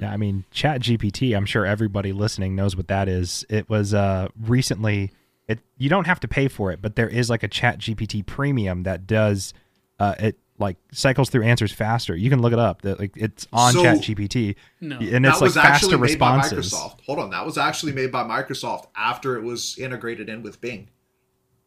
[0.00, 1.36] Yeah, I mean, Chat GPT.
[1.36, 3.44] I'm sure everybody listening knows what that is.
[3.48, 5.10] It was uh, recently.
[5.48, 8.24] It you don't have to pay for it, but there is like a Chat GPT
[8.24, 9.52] Premium that does
[9.98, 12.14] uh, it like cycles through answers faster.
[12.14, 12.82] You can look it up.
[12.82, 14.98] That like it's on So- Chat GPT, No.
[14.98, 16.70] and that it's like was actually faster made responses.
[16.72, 17.00] by Microsoft.
[17.06, 20.88] Hold on, that was actually made by Microsoft after it was integrated in with Bing.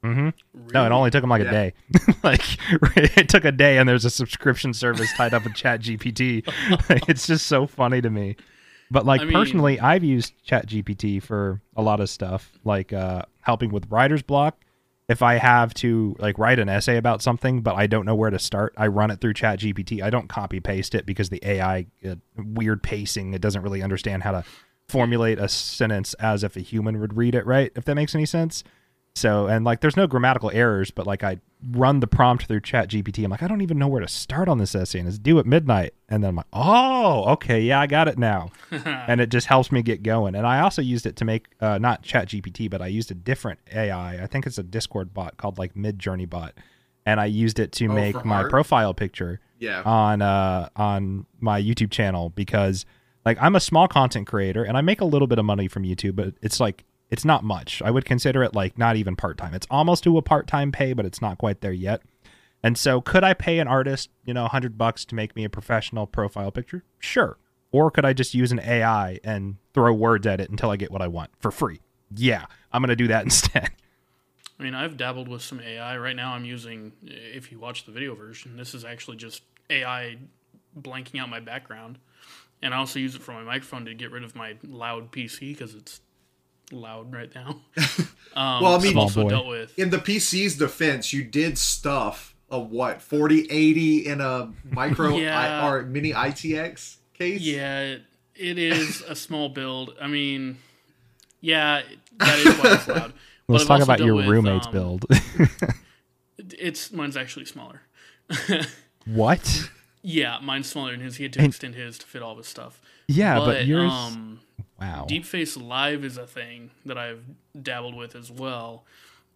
[0.04, 0.30] Hmm
[0.74, 1.74] No, it only took them like a day.
[2.24, 2.44] like
[3.18, 6.44] it took a day, and there's a subscription service tied up with Chat GPT.
[7.08, 8.36] it's just so funny to me.
[8.92, 12.92] But like I mean- personally, I've used Chat GPT for a lot of stuff, like
[12.94, 14.60] uh, helping with writer's block.
[15.10, 18.30] If I have to like write an essay about something, but I don't know where
[18.30, 20.02] to start, I run it through Chat GPT.
[20.02, 23.34] I don't copy paste it because the AI uh, weird pacing.
[23.34, 24.44] It doesn't really understand how to
[24.88, 27.46] formulate a sentence as if a human would read it.
[27.46, 27.72] Right?
[27.76, 28.63] If that makes any sense.
[29.15, 31.38] So and like there's no grammatical errors, but like I
[31.71, 33.23] run the prompt through Chat GPT.
[33.23, 35.38] I'm like, I don't even know where to start on this essay and it's due
[35.39, 35.93] at midnight.
[36.10, 38.49] And then I'm like, oh, okay, yeah, I got it now.
[38.71, 40.34] and it just helps me get going.
[40.36, 43.13] And I also used it to make uh, not Chat GPT, but I used a
[43.13, 44.21] different AI.
[44.21, 46.56] I think it's a Discord bot called like Midjourney Bot.
[47.06, 48.49] And I used it to Oh, make my art?
[48.49, 49.84] profile picture Yeah.
[49.84, 52.86] on uh on my YouTube channel because
[53.26, 55.84] like I'm a small content creator and I make a little bit of money from
[55.84, 57.80] YouTube, but it's like it's not much.
[57.86, 59.54] I would consider it like not even part time.
[59.54, 62.02] It's almost to a part time pay, but it's not quite there yet.
[62.63, 65.43] And so, could I pay an artist, you know, a hundred bucks to make me
[65.43, 66.84] a professional profile picture?
[66.97, 67.38] Sure.
[67.71, 70.89] Or could I just use an AI and throw words at it until I get
[70.89, 71.82] what I want for free?
[72.15, 73.69] Yeah, I'm gonna do that instead.
[74.60, 75.95] I mean, I've dabbled with some AI.
[75.99, 80.17] Right now, I'm using, if you watch the video version, this is actually just AI
[80.76, 81.99] blanking out my background.
[82.63, 85.49] And I also use it for my microphone to get rid of my loud PC
[85.49, 86.02] because it's
[86.74, 87.62] loud right now.
[88.36, 89.30] Um, Well, I mean- I've also boy.
[89.30, 89.78] dealt with.
[89.78, 95.62] in the PC's defense, you did stuff a what 4080 in a micro Yeah.
[95.64, 97.42] I, or mini ITX case.
[97.42, 98.02] Yeah, it,
[98.36, 99.94] it is a small build.
[100.02, 100.58] I mean,
[101.42, 101.84] yeah,
[102.18, 103.14] that is why it's loud.
[103.46, 105.06] But Let's I've talk about your with, roommate's um, build.
[106.38, 107.82] It's mine's actually smaller.
[109.06, 109.70] what?
[110.02, 111.18] Yeah, mine's smaller than his.
[111.18, 112.82] He had to And- extend his to fit all this stuff.
[113.08, 113.92] Yeah, but, but yours.
[113.92, 114.40] um,
[114.84, 115.06] wow.
[115.08, 117.24] Deepface Live is a thing that I've
[117.60, 118.86] dabbled with as well.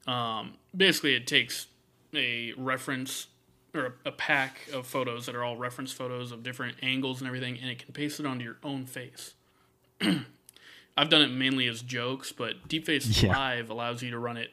[0.06, 1.68] Um, basically, it takes
[2.14, 3.28] a reference
[3.74, 7.28] or a, a pack of photos that are all reference photos of different angles and
[7.28, 9.34] everything, and it can paste it onto your own face.
[10.02, 13.38] I've done it mainly as jokes, but Deepface Yeah.
[13.38, 14.52] Live allows you to run it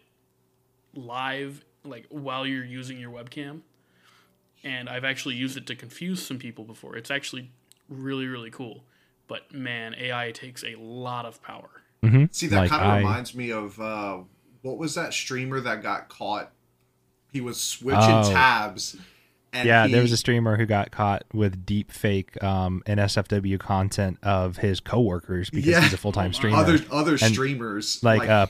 [0.94, 3.60] live, like while you're using your webcam.
[4.62, 6.96] And I've actually used it to confuse some people before.
[6.96, 7.50] It's actually
[7.88, 8.84] really, really cool.
[9.34, 11.68] But man, AI takes a lot of power.
[12.30, 14.18] See, that Like, kind of I- reminds me of uh,
[14.62, 16.52] what was that streamer that got caught?
[17.32, 18.30] He was switching Oh.
[18.30, 18.96] tabs.
[19.52, 23.58] And Yeah, he, there was a streamer who got caught with deep fake um, NSFW
[23.58, 25.80] content of his coworkers because Yeah.
[25.80, 26.56] he's a full time streamer.
[26.58, 28.46] other other And, streamers like uh,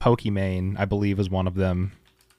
[0.00, 1.92] Pokimane, I believe, was one of them.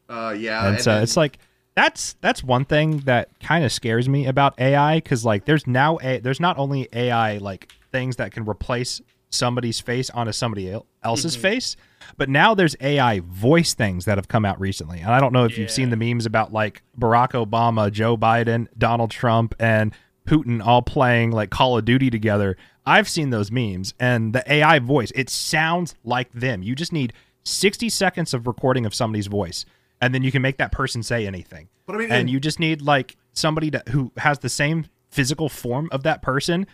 [0.08, 1.40] uh, yeah, and, so then- it's like
[1.78, 6.00] that's that's one thing that kind of scares me about AI because like there's now
[6.02, 11.34] a there's not only AI like things that can replace somebody's face onto somebody else's
[11.36, 11.42] Mm-hmm.
[11.44, 11.76] face,
[12.18, 15.02] but now there's AI voice things that have come out recently.
[15.02, 18.68] And I don't know if you've seen the memes about like Barack Obama, Joe Biden,
[18.76, 19.94] Donald Trump, and
[20.26, 22.58] Putin all playing like Call of Duty together.
[22.88, 26.64] I've seen those memes and the AI voice, it sounds like them.
[26.64, 27.14] You just need
[27.44, 29.64] 60 seconds of recording of somebody's voice
[30.02, 31.70] and then you can make that person say anything.
[31.86, 34.86] But I mean, and and- you just need like somebody to, who has the same
[35.10, 36.68] physical form of that person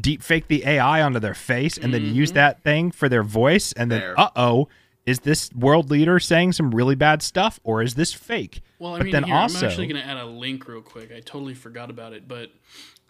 [0.00, 3.72] deep fake the AI onto their face and then use that thing for their voice
[3.72, 4.68] and then uh-oh,
[5.06, 8.60] is this world leader saying some really bad stuff or is this fake?
[8.78, 10.82] Well, I but mean, then here, also I'm actually going to add a link real
[10.82, 11.10] quick.
[11.10, 12.50] I totally forgot about it, but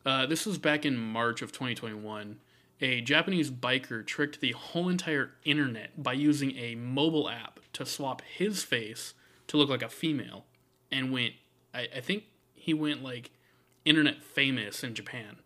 [0.06, 2.38] uh, this was back in March of 2021.
[2.80, 8.22] A Japanese biker tricked the whole entire internet by using a mobile app to swap
[8.22, 9.14] his face
[9.48, 10.44] to look like a female,
[10.92, 11.34] and went.
[11.74, 13.30] I, I think he went like
[13.84, 15.36] internet famous in Japan.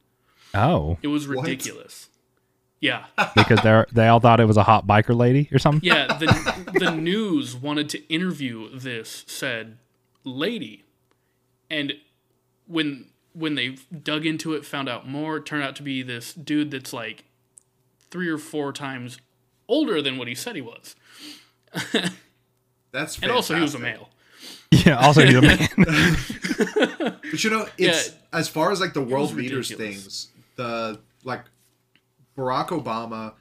[0.55, 1.43] oh, It was What?
[1.45, 2.09] ridiculous.
[2.81, 3.05] Yeah,
[3.37, 5.89] because they they all thought it was a hot biker lady or something.
[5.89, 6.07] yeah.
[6.19, 9.79] The the news wanted to interview this said
[10.25, 10.85] lady,
[11.71, 11.93] and
[12.67, 15.37] when when they dug into it, found out more.
[15.37, 17.25] It turned out to be this dude that's like
[18.11, 19.19] three or four times
[19.69, 20.97] older than what he said he was,
[22.93, 24.09] that's and also he was a male.
[24.73, 25.69] Yeah, also he's a man.
[27.31, 28.15] But you know, it's Yeah.
[28.33, 29.97] as far as like the world leaders ridiculous.
[30.03, 31.45] things, the like
[32.37, 33.35] Barack Obama,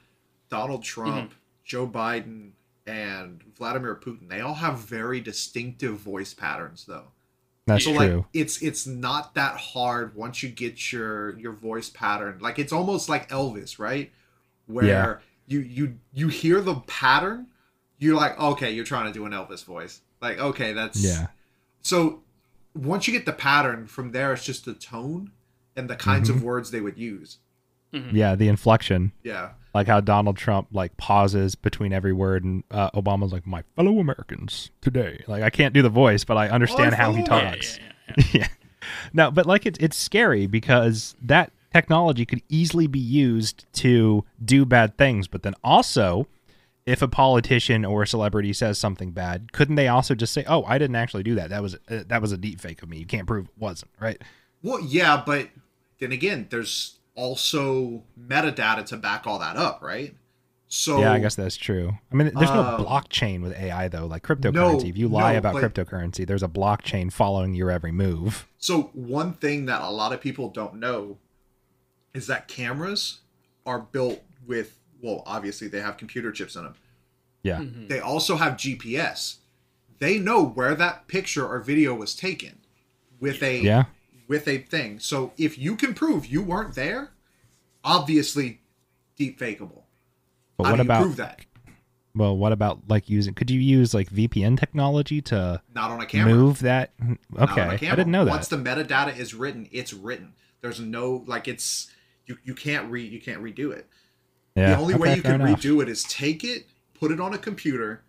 [0.50, 1.38] Donald Trump, Mm-hmm.
[1.64, 2.50] Joe Biden,
[2.86, 7.06] and Vladimir Putin, they all have very distinctive voice patterns though.
[7.66, 8.16] That's so true.
[8.18, 12.38] like it's it's not that hard once you get your your voice pattern.
[12.40, 14.12] Like it's almost like Elvis, right?
[14.66, 15.16] Where Yeah.
[15.46, 17.46] you you you hear the pattern,
[18.02, 20.00] you're like, okay, you're trying to do an Elvis voice.
[20.20, 21.28] Like, okay, that's yeah.
[21.82, 22.20] So
[22.74, 25.30] once you get the pattern, from there it's just the tone
[25.76, 26.38] and the kinds Mm-hmm.
[26.38, 27.38] of words they would use.
[27.92, 29.12] Yeah, the inflection.
[29.22, 29.50] Yeah.
[29.74, 33.98] Like how Donald Trump like pauses between every word and uh, Obama's like my fellow
[33.98, 35.22] Americans today.
[35.26, 37.78] Like I can't do the voice, but I understand My how he fellow- Yeah, talks.
[37.78, 38.24] yeah, yeah, yeah.
[38.40, 38.48] yeah.
[39.12, 44.64] No, but like it's it's scary because that technology could easily be used to do
[44.64, 46.26] bad things, but then also
[46.86, 50.64] if a politician or a celebrity says something bad, couldn't they also just say, "Oh,
[50.64, 51.50] I didn't actually do that.
[51.50, 52.98] That was uh, that was a deep fake of me.
[52.98, 54.20] You can't prove it wasn't." Right?
[54.62, 55.48] Well, yeah, but
[55.98, 60.14] then again, there's also metadata to back all that up, right?
[60.68, 61.92] So yeah, I guess that's true.
[62.10, 64.54] I mean, there's no Um, blockchain with AI though, like cryptocurrency.
[64.54, 68.48] No, if you lie no, about but- cryptocurrency, there's a blockchain following your every move.
[68.58, 71.18] So one thing that a lot of people don't know
[72.14, 73.20] is that cameras
[73.66, 76.74] are built with well, obviously they have computer chips in them.
[77.42, 77.58] Yeah.
[77.58, 77.88] Mm-hmm.
[77.88, 79.36] They also have GPS.
[79.98, 82.60] They know where that picture or video was taken
[83.20, 83.84] with a Yeah.
[84.28, 84.98] with a thing.
[85.00, 87.10] So if you can prove you weren't there,
[87.84, 88.60] obviously
[89.16, 89.82] deep fakeable.
[90.56, 91.40] But How what do you about prove that?
[92.14, 96.06] well, what about like using could you use like VPN technology to Not on a
[96.06, 96.34] camera.
[96.34, 96.92] move that?
[97.30, 97.60] Not Okay.
[97.62, 97.96] on a I camera.
[97.96, 98.30] didn't know that.
[98.30, 100.34] Once the metadata is written, it's written.
[100.60, 101.90] There's no like it's
[102.26, 103.88] you you can't re you can't redo it.
[104.54, 104.74] Yeah.
[104.74, 105.60] the only way you can enough.
[105.60, 106.66] redo it is take it,
[106.98, 108.02] put it on a computer,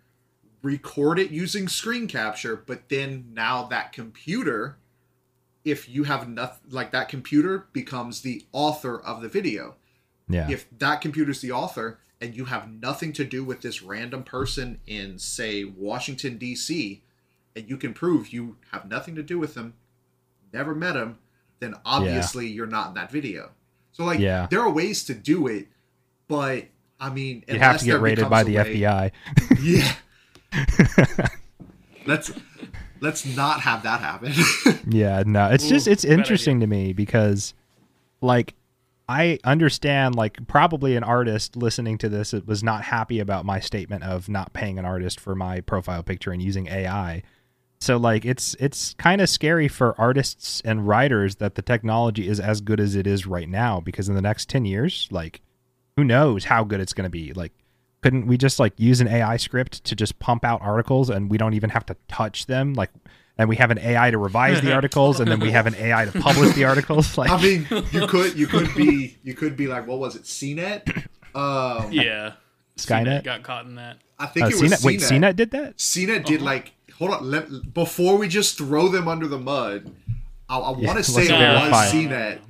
[0.62, 4.76] record it using screen capture, but then now that computer,
[5.64, 9.74] if you have nothing like that computer becomes the author of the video.
[10.28, 10.48] Yeah.
[10.50, 14.80] If that computer's the author and you have nothing to do with this random person
[14.86, 17.00] in say Washington DC
[17.54, 19.74] and you can prove you have nothing to do with them,
[20.52, 21.18] never met them,
[21.60, 23.50] then obviously you're not in that video.
[23.92, 24.46] So like Yeah.
[24.50, 25.68] there are ways to do it,
[26.36, 26.64] but
[27.00, 29.10] I mean you have to get there raided by the way- FBI.
[29.62, 29.94] Yeah.
[32.06, 32.32] let's
[33.00, 34.32] let's not have that happen.
[34.86, 37.54] Yeah, no, it's just it's bad interesting to me because,
[38.20, 38.54] like,
[39.08, 44.02] I understand like probably an artist listening to this was not happy about my statement
[44.04, 47.22] of not paying an artist for my profile picture and using AI.
[47.80, 52.40] So like it's it's kind of scary for artists and writers that the technology is
[52.40, 55.42] as good as it is right now because in the next 10 years like
[55.96, 57.52] who knows how good it's going to be like
[58.02, 61.38] couldn't we just like use an AI script to just pump out articles and we
[61.38, 62.90] don't even have to touch them like
[63.38, 66.04] and we have an AI to revise the articles and then we have an AI
[66.04, 69.66] to publish the articles like I mean, you could you could be you could be
[69.66, 71.06] like what was it, CNET?
[71.34, 72.34] Um Yeah.
[72.76, 73.22] Skynet?
[73.22, 73.98] got caught in that.
[74.18, 75.10] I think Uh, it was CNET, wait, CNET.
[75.20, 75.76] CNET did that?
[75.78, 79.94] CNET did like hold on let, before we just throw them under the mud.
[80.48, 81.70] I, I Yeah, want to let's say it verify.
[81.70, 82.40] was CNET.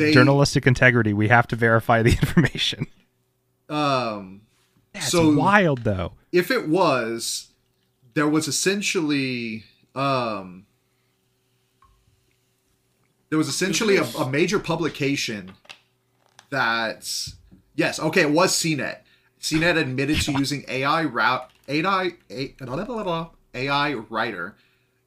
[0.00, 1.12] They Journalistic integrity.
[1.12, 2.86] We have to verify the information.
[3.68, 4.42] um
[4.92, 6.12] That's So- wild, though.
[6.32, 7.48] if it was
[8.14, 10.66] there was essentially um
[13.28, 15.52] there was essentially a, a major publication
[16.50, 17.08] that
[17.76, 18.98] yes okay it was cnet
[19.40, 24.56] cnet admitted to using ai route ai A- blah, blah, blah, blah, ai writer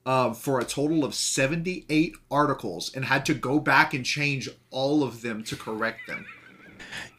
[0.05, 5.03] um, for a total of 78 articles and had to go back and change all
[5.03, 6.25] of them to correct them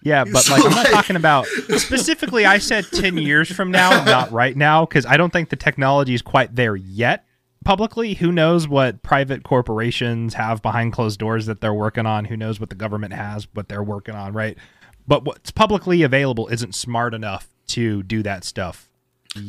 [0.02, 2.44] Yeah, but So, like I'm not talking about specifically.
[2.44, 6.14] I said ten years from now, not right now, because I don't think the technology
[6.14, 7.24] is quite there yet.
[7.64, 12.26] Publicly, who knows what private corporations have behind closed doors that they're working on?
[12.26, 14.58] Who knows what the government has, what they're working on, right?
[15.06, 18.90] But what's publicly available isn't smart enough to do that stuff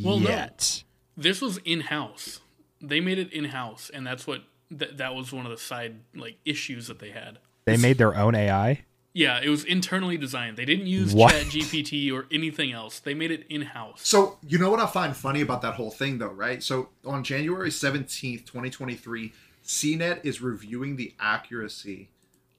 [0.01, 0.47] Well, no.
[1.17, 2.39] This was in house.
[2.81, 6.01] They made it in house, and that's what that that was one of the side
[6.15, 7.39] like issues that they had.
[7.65, 8.85] They made their own AI.
[9.13, 10.57] Yeah, it was internally designed.
[10.57, 11.31] They didn't use What?
[11.31, 12.99] Chat GPT or anything else.
[12.99, 14.01] They made it in house.
[14.05, 16.61] So you know what I find funny about that whole thing, though, right?
[16.61, 19.31] So on January seventeenth, twenty twenty three,
[19.63, 22.09] CNET is reviewing the accuracy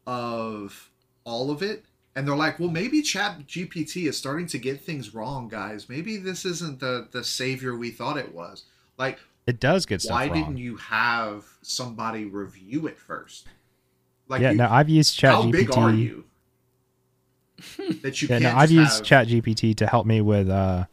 [0.07, 0.91] of
[1.25, 5.15] all of it, and they're like, "Well, maybe Chat GPT is starting to get things
[5.15, 5.91] wrong, guys.
[5.91, 8.65] Maybe this isn't the the savior we thought it was."
[8.97, 10.35] Like, It does get stuff why wrong.
[10.35, 13.47] didn't you have somebody review it first?
[14.29, 15.53] Like, yeah, you- no, I've used Chat how GPT.
[15.53, 16.25] big are you?
[18.03, 20.85] that you Yeah, can't no, I've just used have- ChatGPT to help me with uh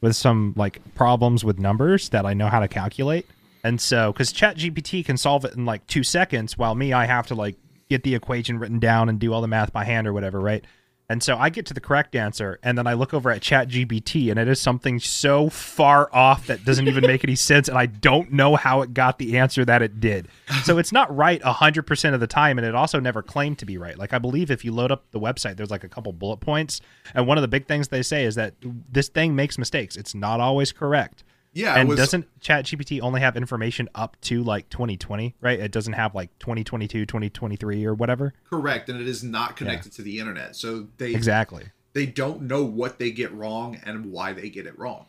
[0.00, 3.26] with some like problems with numbers that I know how to calculate.
[3.62, 7.26] And so cuz ChatGPT can solve it in like 2 seconds while me I have
[7.28, 7.56] to like
[7.88, 10.64] get the equation written down and do all the math by hand or whatever, right?
[11.12, 14.30] And so I get to the correct answer, and then I look over at ChatGPT,
[14.30, 17.84] and it is something so far off that doesn't even make any sense, and I
[17.84, 20.28] don't know how it got the answer that it did.
[20.64, 23.76] So it's not right 100% of the time, and it also never claimed to be
[23.76, 23.98] right.
[23.98, 26.80] Like, I believe if you load up the website, there's like a couple bullet points,
[27.14, 28.54] and one of the big things they say is that
[28.90, 29.96] this thing makes mistakes.
[29.96, 31.24] It's not always correct.
[31.54, 35.60] Yeah, and was- doesn't ChatGPT only have information up to like 2020, right?
[35.60, 38.32] It doesn't have like 2022, 2023, or whatever.
[38.48, 40.56] correct, and it is not connected to the internet.
[40.56, 41.64] So they Exactly.
[41.92, 45.06] they don't know what they get wrong and why they get it wrong.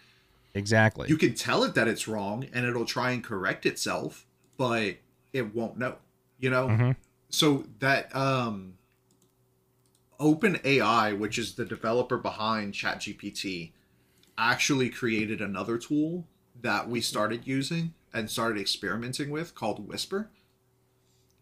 [0.54, 1.08] Exactly.
[1.08, 4.26] You can tell it that it's wrong, and it'll try and correct itself,
[4.58, 4.98] but
[5.32, 5.96] it won't know.
[6.39, 6.68] You know.
[6.68, 6.96] Mhm.
[7.30, 8.74] So that um,
[10.20, 13.72] Open AI, which is the developer behind ChatGPT,
[14.38, 16.28] actually created another tool
[16.64, 20.30] that we started using and started experimenting with called Whisper.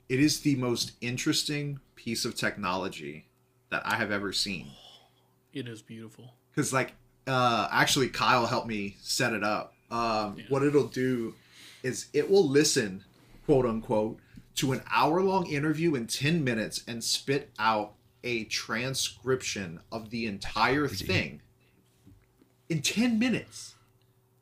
[0.10, 3.28] It is the most interesting piece of technology
[3.70, 4.68] that I have ever seen.
[5.54, 6.34] It is beautiful.
[6.54, 6.94] Because, like,
[7.28, 9.74] uh, actually, Kyle helped me set it up.
[9.90, 10.44] Um, Yeah.
[10.50, 11.36] What it'll do
[11.84, 13.04] is it will listen,
[13.46, 14.20] quote unquote,
[14.56, 17.94] to an hour long interview in 10 minutes and spit out
[18.24, 21.42] a transcription of the entire thing
[22.70, 23.76] in 10 minutes.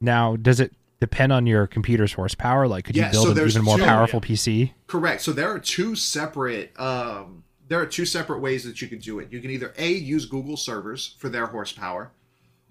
[0.02, 2.68] Now, does it depend on your computer's horsepower?
[2.68, 4.72] Like, could Yeah, you build so an even more two- powerful PC?
[4.88, 5.22] Correct.
[5.22, 9.20] So there are two separate um, there are two separate ways that you can do
[9.20, 9.32] it.
[9.32, 12.12] You can either a use Google servers for their horsepower,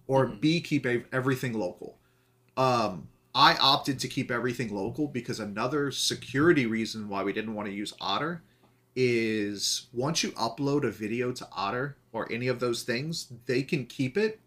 [0.09, 1.97] or b keep everything local.
[2.57, 7.69] Um, I opted to keep everything local because another security reason why we didn't want
[7.69, 8.43] to use Otter
[8.97, 13.87] is once you upload a video to Otter or any of those things, they can
[13.87, 14.41] keep it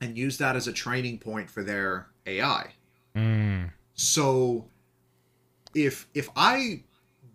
[0.00, 2.72] and use that as a training point for their AI.
[3.14, 3.70] Mm.
[3.94, 4.66] So
[5.74, 6.84] if if I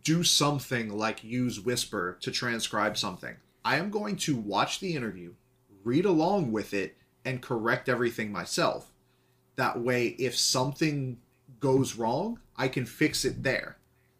[0.04, 5.34] do something like use Whisper to transcribe something, I am going to watch the interview,
[5.84, 8.92] read along with it, and correct everything myself.
[9.56, 11.18] That way, if something
[11.60, 13.78] goes wrong, I can fix it there.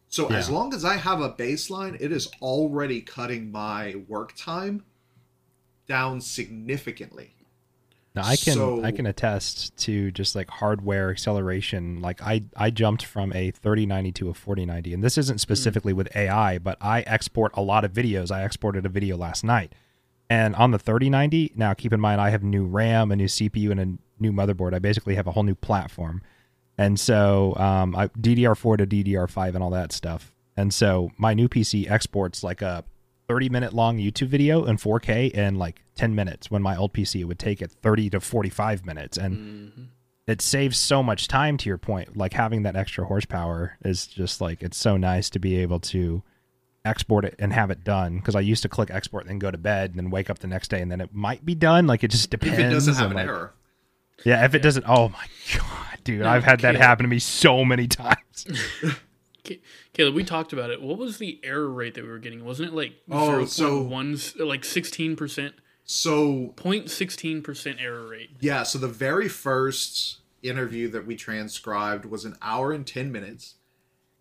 [0.08, 4.84] So as long as I have a baseline, it is already cutting my work time
[5.86, 7.35] down significantly.
[8.16, 12.00] Now, I can So- I can attest to just like hardware acceleration.
[12.00, 16.08] Like I I jumped from a 3090 to a 4090, and this isn't specifically with
[16.16, 18.30] AI, but I export a lot of videos.
[18.30, 19.74] I exported a video last night,
[20.30, 21.52] and on the 3090.
[21.54, 24.72] Now, keep in mind, I have new RAM, a new CPU, and a new motherboard.
[24.72, 26.22] I basically have a whole new platform,
[26.78, 30.32] and so um, I, DDR4 to DDR5 and all that stuff.
[30.56, 32.82] And so my new PC exports like a
[33.28, 37.24] 30 minute long YouTube video in 4K in like 10 minutes when my old PC
[37.24, 39.16] would take it 30 to 45 minutes.
[39.18, 39.82] And Mm-hmm.
[40.28, 42.16] it saves so much time to your point.
[42.16, 46.22] Like having that extra horsepower is just like, it's so nice to be able to
[46.84, 48.20] export it and have it done.
[48.20, 50.38] Cause I used to click export and then go to bed and then wake up
[50.38, 51.86] the next day and then it might be done.
[51.88, 52.58] Like it just depends.
[52.58, 53.52] If it doesn't have an like- error.
[54.24, 54.44] Yeah.
[54.44, 57.64] If it doesn't, oh my God, dude, No, I've had that happen to me so
[57.64, 58.46] many times.
[59.46, 59.60] Ca-
[59.92, 60.82] Caleb, we talked about it.
[60.82, 62.44] What was the error rate that we were getting?
[62.44, 68.30] Wasn't it like Oh, oh, so- one, like sixteen percent, So 0.16 percent error rate?
[68.40, 73.54] Yeah, so the very first interview that we transcribed was an hour and 10 minutes,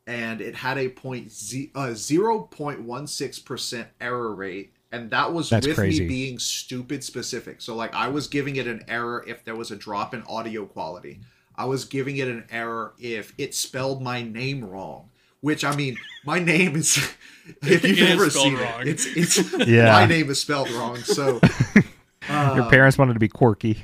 [0.07, 5.75] and it had a point z- uh, 0.16% error rate, and that was That's with
[5.75, 6.01] crazy.
[6.03, 7.61] me being stupid specific.
[7.61, 10.65] So, like, I was giving it an error if there was a drop in audio
[10.65, 11.19] quality,
[11.55, 15.09] I was giving it an error if it spelled my name wrong.
[15.45, 16.97] Which I mean, my name is.
[17.61, 18.81] If you've It is ever seen wrong.
[18.81, 19.91] it, it's it's Yeah.
[19.91, 20.95] my name is spelled wrong.
[20.97, 21.39] So
[22.55, 23.83] Your parents wanted to be quirky.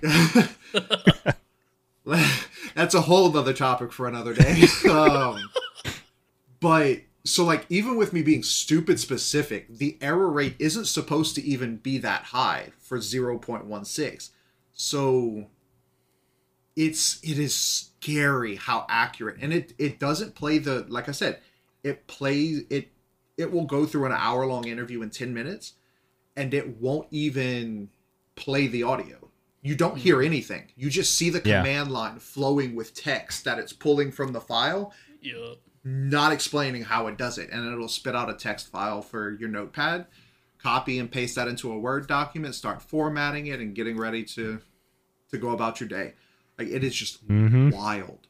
[2.73, 4.63] that's a whole other topic for another day.
[4.89, 5.37] um,
[6.59, 11.43] but so like even with me being stupid specific, the error rate isn't supposed to
[11.43, 14.29] even be that high for 0.16.
[14.73, 15.45] So
[16.75, 21.39] it's it is scary how accurate and it it doesn't play the like I said,
[21.83, 22.89] it plays it
[23.37, 25.73] it will go through an hour long interview in 10 minutes
[26.35, 27.89] and it won't even
[28.35, 29.29] play the audio.
[29.63, 30.71] You don't hear anything.
[30.75, 31.59] You just see the Yeah.
[31.61, 35.53] command line flowing with text that it's pulling from the file, Yeah.
[35.83, 37.49] not explaining how it does it.
[37.51, 40.07] And it'll spit out a text file for your notepad,
[40.59, 44.61] copy and paste that into a Word document, start formatting it and getting ready to
[45.31, 46.13] to go about your day.
[46.59, 47.73] Like it is just Mhm.
[47.73, 48.27] wild.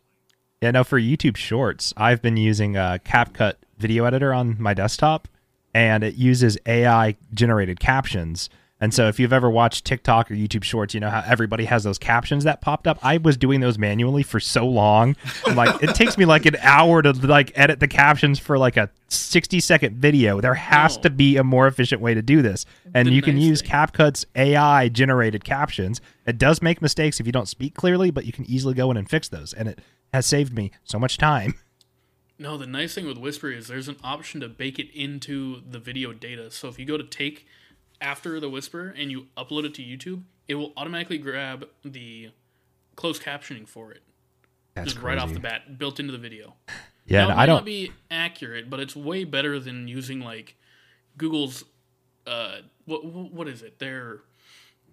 [0.62, 5.28] Yeah, no, for YouTube Shorts, I've been using a CapCut video editor on my desktop,
[5.74, 8.48] and it uses AI generated captions.
[8.80, 11.84] And so if you've ever watched TikTok or YouTube Shorts, you know how everybody has
[11.84, 13.00] those captions that popped up.
[13.02, 15.16] I was doing those manually for so long.
[15.56, 18.90] like it takes me like an hour to like edit the captions for like a
[19.08, 20.42] 60 second video.
[20.42, 21.04] There has No.
[21.04, 22.68] to be a more efficient way to do this.
[22.94, 23.70] And The you can use thing.
[23.72, 26.02] CapCut's AI generated captions.
[26.28, 28.98] It does make mistakes if you don't speak clearly, but you can easily go in
[28.98, 29.54] and fix those.
[29.54, 29.80] And it
[30.14, 31.56] has saved me so much time.
[32.40, 35.78] No, the nice thing with Whisper is there's an option to bake it into the
[35.78, 36.50] video data.
[36.50, 37.46] So if you go to take
[38.02, 42.32] after the Whisper and you upload it to YouTube, it will automatically grab the
[42.96, 44.02] closed captioning for it.
[44.74, 46.56] That's just right off the bat, built into the video.
[47.06, 47.66] Yeah, now, might I not don't.
[47.66, 50.56] be accurate, but it's way better than using like
[51.18, 51.64] Google's
[52.26, 53.78] uh what what is it?
[53.78, 54.22] Their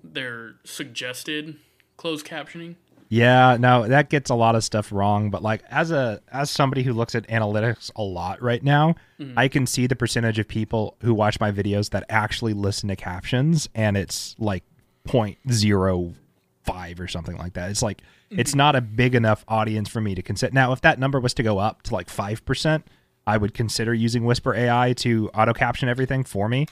[0.04, 1.56] their suggested
[1.96, 2.74] closed captioning.
[3.10, 5.30] Yeah, no, that gets a lot of stuff wrong.
[5.30, 8.96] But like as a as somebody who looks at analytics a lot right now,
[9.36, 12.96] I can see the percentage of people who watch my videos that actually listen to
[12.96, 14.62] captions, and it's like
[15.06, 17.70] 0.05 or something like that.
[17.70, 20.52] It's like it's not a big enough audience for me to consider.
[20.52, 22.86] Now, if that number was to go up to like five percent,
[23.26, 26.66] I would consider using Whisper AI to auto caption everything for me.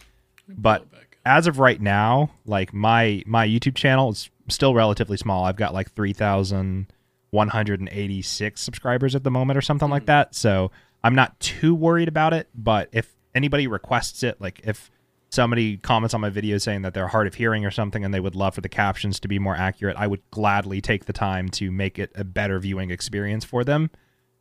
[0.48, 0.86] But.
[1.26, 5.44] As of right now, like my my YouTube channel is still relatively small.
[5.44, 6.86] I've got like three thousand
[7.30, 10.06] one hundred and eighty six subscribers at the moment, or something like hmm.
[10.06, 10.34] that.
[10.34, 10.70] So
[11.02, 12.48] I'm not too worried about it.
[12.54, 14.90] But if anybody requests it, like if
[15.30, 18.20] somebody comments on my video saying that they're hard of hearing or something and they
[18.20, 21.48] would love for the captions to be more accurate, I would gladly take the time
[21.50, 23.90] to make it a better viewing experience for them.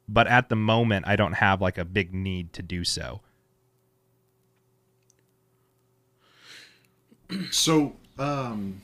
[0.08, 3.22] But at the moment, I don't have like a big need to do so.
[7.52, 8.82] So, um,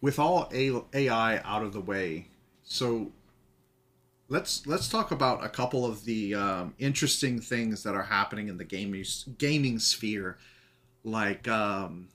[0.00, 2.28] with all AI out of the way,
[2.64, 3.12] so
[4.28, 8.56] let's let's talk about a couple of the um, interesting things that are happening in
[8.56, 9.04] the gaming
[9.38, 10.38] gaming sphere,
[11.04, 12.08] like um,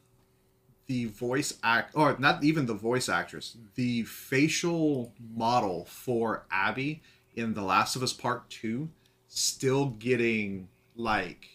[0.87, 7.01] the voice act, or not even the voice actress, the facial model for Abby
[7.35, 8.89] in The Last of Us Part Two,
[9.27, 11.47] still getting like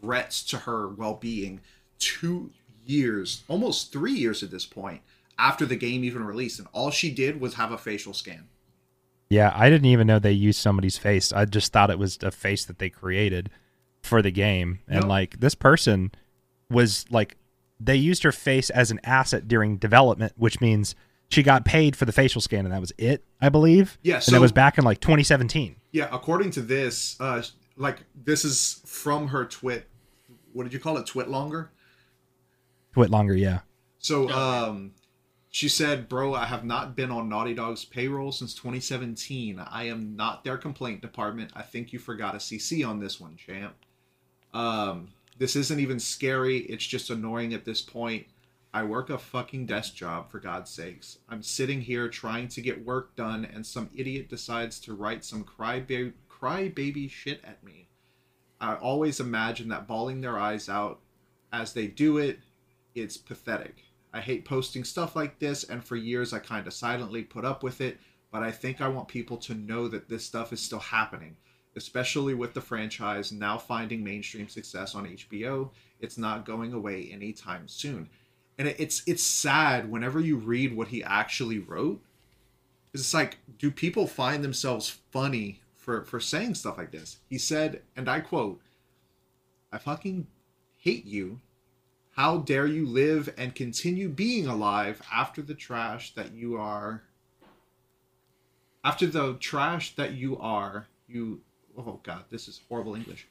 [0.00, 1.60] threats to her well-being
[2.04, 2.50] two
[2.84, 5.00] years almost three years at this point
[5.38, 8.46] after the game even released and all she did was have a facial scan
[9.30, 11.32] Yeah, I didn't even know they used somebody's face.
[11.32, 13.50] I just thought it was a face that they created
[14.02, 14.80] for the game.
[14.86, 15.08] And Nope.
[15.08, 16.12] like this person
[16.70, 17.36] was like
[17.80, 20.94] they used her face as an asset during development, which means
[21.30, 23.98] she got paid for the facial scan and that was it, I believe.
[24.02, 25.76] Yeah, and so- that was back in like 2017.
[25.90, 27.42] yeah according to this uh
[27.76, 29.88] like this is from her twit
[30.52, 31.72] what did you call it twit longer
[32.94, 33.60] Quit longer, yeah.
[33.98, 34.92] So um
[35.50, 39.58] she said, "Bro, I have not been on Naughty Dog's payroll since 2017.
[39.58, 41.52] I am not their complaint department.
[41.54, 43.74] I think you forgot a CC on this one, champ.
[44.52, 46.58] Um this isn't even scary.
[46.58, 48.26] It's just annoying at this point.
[48.72, 51.18] I work a fucking desk job for God's sakes.
[51.28, 55.44] I'm sitting here trying to get work done and some idiot decides to write some
[55.44, 57.88] crybaby crybaby shit at me.
[58.60, 61.00] I always imagine that bawling their eyes out
[61.52, 62.40] as they do it
[62.94, 63.84] it's pathetic.
[64.12, 67.62] I hate posting stuff like this, and for years I kind of silently put up
[67.62, 67.98] with it,
[68.30, 71.36] but I think I want people to know that this stuff is still happening,
[71.76, 75.70] especially with the franchise now finding mainstream success on HBO.
[76.00, 78.08] It's not going away anytime soon.
[78.58, 82.00] And it's it's sad whenever you read what he actually wrote.
[82.92, 87.18] It's like, do people find themselves funny for, for saying stuff like this?
[87.28, 88.60] He said, and I quote,
[89.72, 90.28] I fucking
[90.78, 91.40] hate you
[92.14, 97.02] how dare you live and continue being alive after the trash that you are
[98.84, 101.40] after the trash that you are you
[101.76, 103.26] oh god this is horrible english.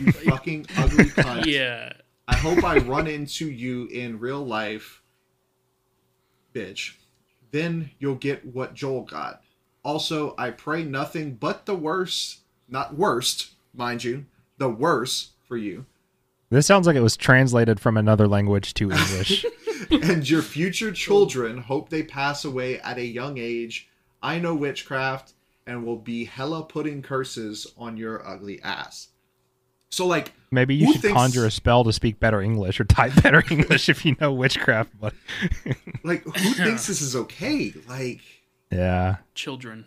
[0.00, 1.46] You fucking ugly cunt.
[1.46, 1.92] Yeah.
[2.26, 5.02] i hope i run into you in real life
[6.54, 6.94] bitch.
[7.50, 9.42] Then you'll get what joel got.
[9.84, 14.26] Also i pray nothing but the worst not worst mind you
[14.58, 15.86] the worst for you
[16.50, 19.44] This sounds like it was translated from another language to English.
[19.90, 23.88] and your future children hope they pass away at a young age.
[24.22, 25.34] I know witchcraft
[25.66, 29.08] and will be hella putting curses on your ugly ass.
[29.90, 33.12] So like Maybe you should thinks- conjure a spell to speak better English or type
[33.22, 34.90] better English if you know witchcraft.
[34.98, 35.12] But
[36.02, 37.74] like who thinks this is okay?
[37.88, 38.20] Like
[38.70, 39.16] yeah.
[39.34, 39.84] Children.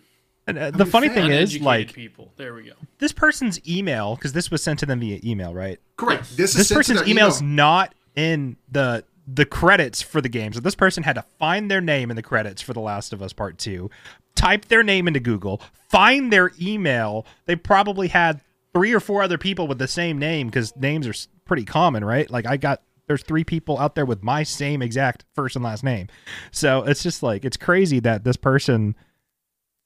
[0.47, 2.33] And, uh, the funny thing is, like, people.
[2.35, 2.73] There we go.
[2.97, 5.79] this person's email, because this was sent to them via email, right?
[5.97, 6.35] correct.
[6.35, 7.55] This, This sent person's their email's email.
[7.55, 10.51] not in the the credits for the game.
[10.51, 13.21] So this person had to find their name in the credits for The Last of
[13.21, 13.89] Us Part 2,
[14.35, 17.25] type their name into Google, find their email.
[17.45, 18.41] They probably had
[18.73, 21.13] three or four other people with the same name because names are
[21.45, 22.29] pretty common, right?
[22.29, 25.83] Like I got there's three people out there with my same exact first and last
[25.83, 26.07] name.
[26.51, 28.95] So it's just like it's crazy that this person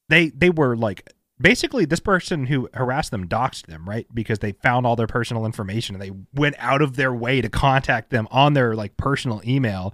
[0.09, 4.07] they they were like basically this person who harassed them doxed them, right?
[4.13, 7.49] Because they found all their personal information and they went out of their way to
[7.49, 9.93] contact them on their like personal email.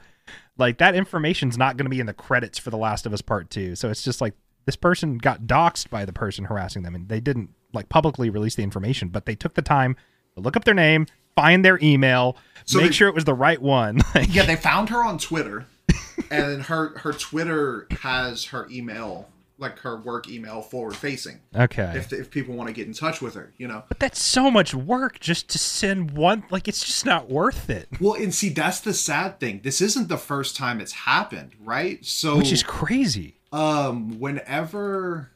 [0.57, 3.21] Like that information's not going to be in the credits for The Last of Us
[3.21, 3.75] Part 2.
[3.75, 4.35] So it's just like
[4.65, 8.53] this person got doxed by the person harassing them and they didn't like publicly release
[8.55, 9.95] the information, but they took the time
[10.35, 13.33] to look up their name, find their email, So make they- sure it was the
[13.33, 14.01] right one.
[14.29, 15.65] Yeah, they found her on Twitter,
[16.29, 19.29] and her her Twitter has her email,
[19.61, 21.39] like her work email, forward facing.
[21.55, 21.93] okay.
[21.95, 23.83] If if people want to get in touch with her, you know.
[23.87, 27.87] but that's so much work just to send one like it's just not worth it.
[27.99, 29.61] Well, and see, that's the sad thing.
[29.63, 32.03] This isn't the first time it's happened, right?
[32.03, 33.35] So, Which is crazy.
[33.53, 35.31] um, whenever,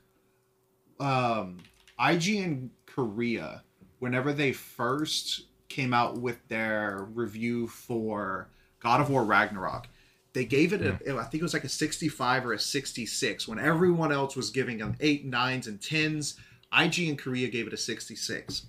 [0.99, 1.57] um,
[1.99, 3.63] IGN Korea,
[3.99, 8.49] whenever they first came out with their review for
[8.79, 9.87] God of War Ragnarok,
[10.35, 13.47] they gave it a, I think it was like a 65 or a 66.
[13.47, 16.35] When everyone else was giving them eight, nines, and tens,
[16.73, 18.67] IGN Korea gave it a 66.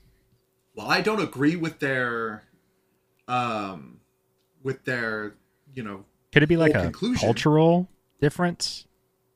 [0.74, 2.44] While I don't agree with their,
[3.26, 3.98] um,
[4.62, 5.34] with their,
[5.74, 7.88] you know, Could it be like a conclusion- cultural
[8.20, 8.86] difference?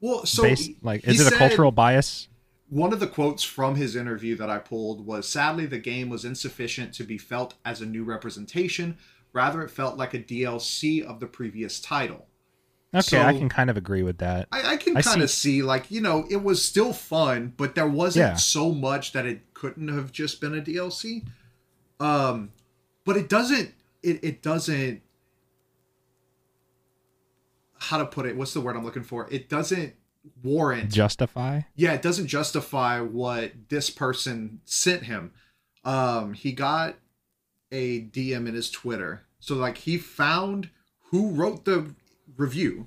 [0.01, 2.29] well, so based like is it a cultural bias?
[2.69, 6.25] One of the quotes from his interview that I pulled was Sadly, the game was
[6.25, 8.99] insufficient to be felt as a new representation.
[9.33, 12.27] Rather, it felt like a DLC of the previous title.
[12.93, 14.49] Okay, I can kind of agree with that.
[14.51, 15.63] I, I can kind of see.
[15.63, 18.35] like, you know, it was still fun, but there wasn't Yeah.
[18.37, 21.25] so much that it couldn't have just been a DLC.
[22.01, 22.51] Um,
[23.05, 23.73] but it doesn't,
[24.03, 25.03] it, it doesn't,
[27.79, 28.37] how to put it?
[28.37, 29.29] What's the word I'm looking for?
[29.31, 29.95] It doesn't
[30.43, 31.61] warrant Justify?
[31.77, 35.33] yeah, it doesn't justify what this person sent him.
[35.85, 36.97] Um, he got
[37.73, 39.27] a DM in his Twitter.
[39.39, 40.71] So like he found
[41.11, 41.95] who wrote the
[42.37, 42.87] review.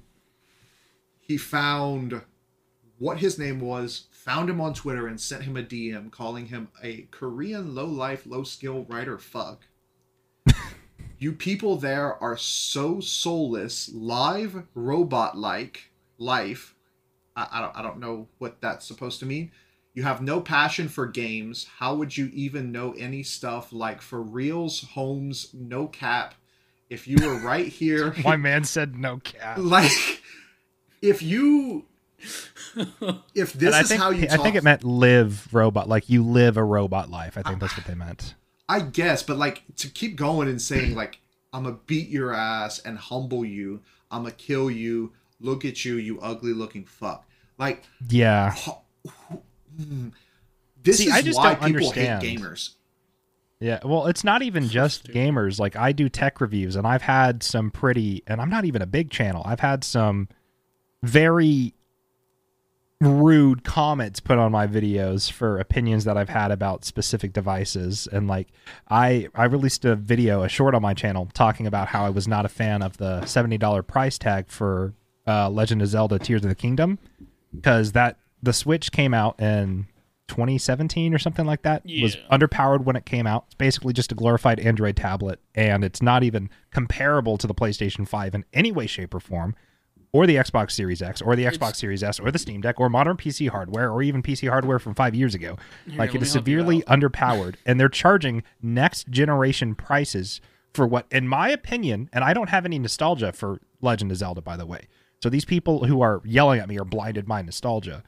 [1.19, 2.21] He found
[2.99, 6.69] what his name was, found him on Twitter and sent him a DM calling him
[6.81, 9.63] a Korean low life, low skill writer fuck.
[11.17, 16.75] you people there are so soulless, live robot like life
[17.35, 19.51] I, I don't I don't know what that's supposed to mean.
[19.93, 21.67] You have no passion for games.
[21.77, 26.33] How would you even know any stuff like for reals, homes, no cap?
[26.89, 29.57] If you were right here, My man said no cap.
[29.59, 29.91] like
[31.01, 31.85] if you
[33.35, 36.23] if this is think how you I talk, think it meant live robot, like you
[36.23, 37.37] live a robot life.
[37.37, 38.35] I think that's what they meant.
[38.69, 41.19] I guess, but like to keep going and saying like
[41.51, 43.81] I'm gonna beat your ass and humble you.
[44.09, 45.13] I'm gonna kill you.
[45.39, 47.25] Look at you, you ugly looking fuck.
[47.57, 48.55] Like Yeah.
[50.83, 52.23] This See, is I just why don't people understand.
[52.23, 52.71] hate gamers.
[53.59, 55.59] Yeah, well, it's not even just gamers.
[55.59, 58.85] Like I do tech reviews, and I've had some pretty, and I'm not even a
[58.85, 59.41] big channel.
[59.45, 60.27] I've had some
[61.01, 61.73] very
[62.99, 68.07] rude comments put on my videos for opinions that I've had about specific devices.
[68.11, 68.49] And like,
[68.89, 72.27] I I released a video, a short on my channel, talking about how I was
[72.27, 74.93] not a fan of the seventy dollar price tag for
[75.25, 76.99] uh, Legend of Zelda: Tears of the Kingdom,
[77.55, 79.87] because that the Switch came out in
[80.27, 83.45] 2017 or something like that was underpowered when it came out.
[83.47, 88.07] It's basically just a glorified Android tablet, and it's not even comparable to the PlayStation
[88.07, 89.55] 5 in any way, shape, or form,
[90.11, 92.79] or the Xbox Series X, or the Xbox It's- Series S, or the Steam Deck,
[92.79, 95.57] or modern PC hardware, or even PC hardware from five years ago.
[95.87, 100.39] Here, like it is severely underpowered, and they're charging next generation prices
[100.73, 104.41] for what, in my opinion, and I don't have any nostalgia for Legend of Zelda,
[104.41, 104.87] by the way.
[105.21, 108.03] So these people who are yelling at me are blinded by nostalgia.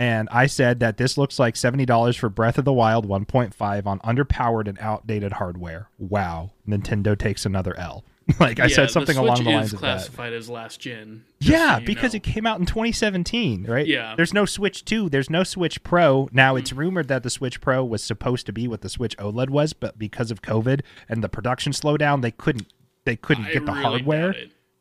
[0.00, 3.98] And I said that this looks like $70 for Breath of the Wild 1.5 on
[4.00, 5.88] underpowered and outdated hardware.
[5.98, 6.50] Wow.
[6.66, 8.04] Nintendo takes another L.
[8.40, 9.96] like I Yeah, said something the along the lines is of that.
[9.98, 11.24] classified as last gen.
[11.40, 12.18] Yeah, so because know.
[12.18, 13.86] it came out in 2017, right?
[13.86, 14.14] Yeah.
[14.16, 15.08] There's no Switch 2.
[15.08, 16.26] There's no Switch Pro.
[16.26, 16.36] Mm-hmm.
[16.36, 19.50] Now, it's rumored that the Switch Pro was supposed to be what the Switch OLED
[19.50, 22.72] was, but because of COVID and the production slowdown, they couldn't
[23.04, 24.34] they couldn't I get the really hardware.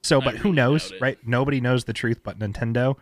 [0.04, 1.18] So, I but who really knows, right?
[1.26, 2.96] Nobody knows the truth but Nintendo.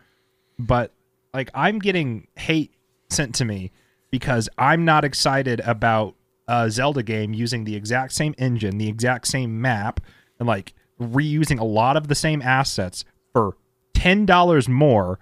[0.58, 0.94] But
[1.34, 2.74] like I'm getting hate
[3.10, 3.72] sent to me
[4.12, 6.16] because I'm not excited about
[6.48, 10.00] a Zelda game using the exact same engine, the exact same map,
[10.40, 13.56] and like reusing a lot of the same assets for
[13.96, 15.20] $10 more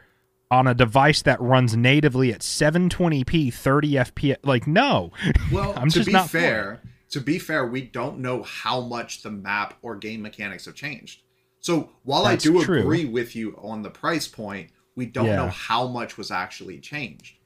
[0.50, 5.12] on a device that runs natively at 720p 30 fps like no
[5.52, 9.24] Well, I'm to just be not fair, to be fair, we don't know how much
[9.24, 11.22] the map or game mechanics have changed.
[11.60, 12.80] So while That's I do true.
[12.80, 15.38] agree with you on the price point, we don't Yeah.
[15.38, 17.38] know how much was actually changed.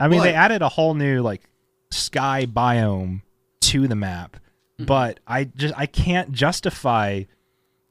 [0.00, 1.42] I mean, they added a whole new like
[1.90, 3.22] sky biome
[3.60, 4.86] to the map, mm-hmm.
[4.86, 7.24] but I just I can't justify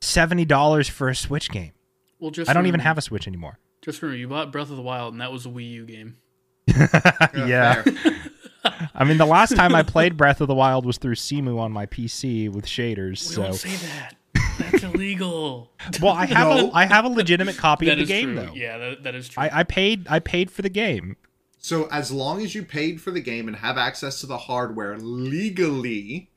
[0.01, 1.73] seventy dollars for a Switch game.
[2.19, 3.59] Well, just I don't even have a Switch anymore.
[3.81, 6.17] Just remember, you bought Breath of the Wild, and that was a Wii U game.
[6.67, 7.83] yeah.
[8.93, 11.71] I mean, the last time I played Breath of the Wild was through Cemu on
[11.71, 13.27] my PC with shaders.
[13.27, 14.15] We so, don't say that.
[14.61, 15.71] That's illegal.
[16.01, 16.69] well, I have No.
[16.69, 18.45] a I have a legitimate copy of the game true.
[18.45, 18.53] though.
[18.53, 19.43] Yeah, that, that is true.
[19.43, 21.17] I, I paid I paid for the game.
[21.57, 24.97] So as long as you paid for the game and have access to the hardware
[24.97, 26.31] legally,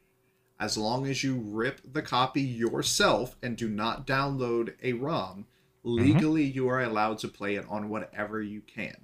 [0.61, 5.47] as long as you rip the copy yourself and do not download a ROM,
[5.85, 6.05] mm-hmm.
[6.05, 8.97] legally you are allowed to play it on whatever you can.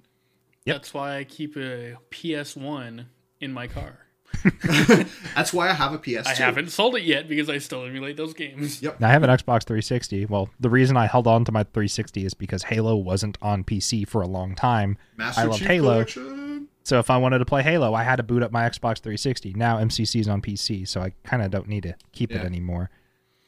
[0.65, 0.75] Yep.
[0.75, 3.05] That's why I keep a PS1
[3.39, 4.05] in my car.
[5.35, 6.27] That's why I have a PS2.
[6.27, 8.81] I haven't sold it yet because I still emulate those games.
[8.81, 9.01] Yep.
[9.01, 10.25] I have an Xbox 360.
[10.25, 14.07] Well, the reason I held on to my 360 is because Halo wasn't on PC
[14.07, 14.97] for a long time.
[15.17, 15.93] Master I love Chief Halo.
[15.93, 16.67] Collection.
[16.83, 19.53] So if I wanted to play Halo, I had to boot up my Xbox 360.
[19.53, 22.89] Now MCC's on PC, so I kind of don't need to keep it anymore.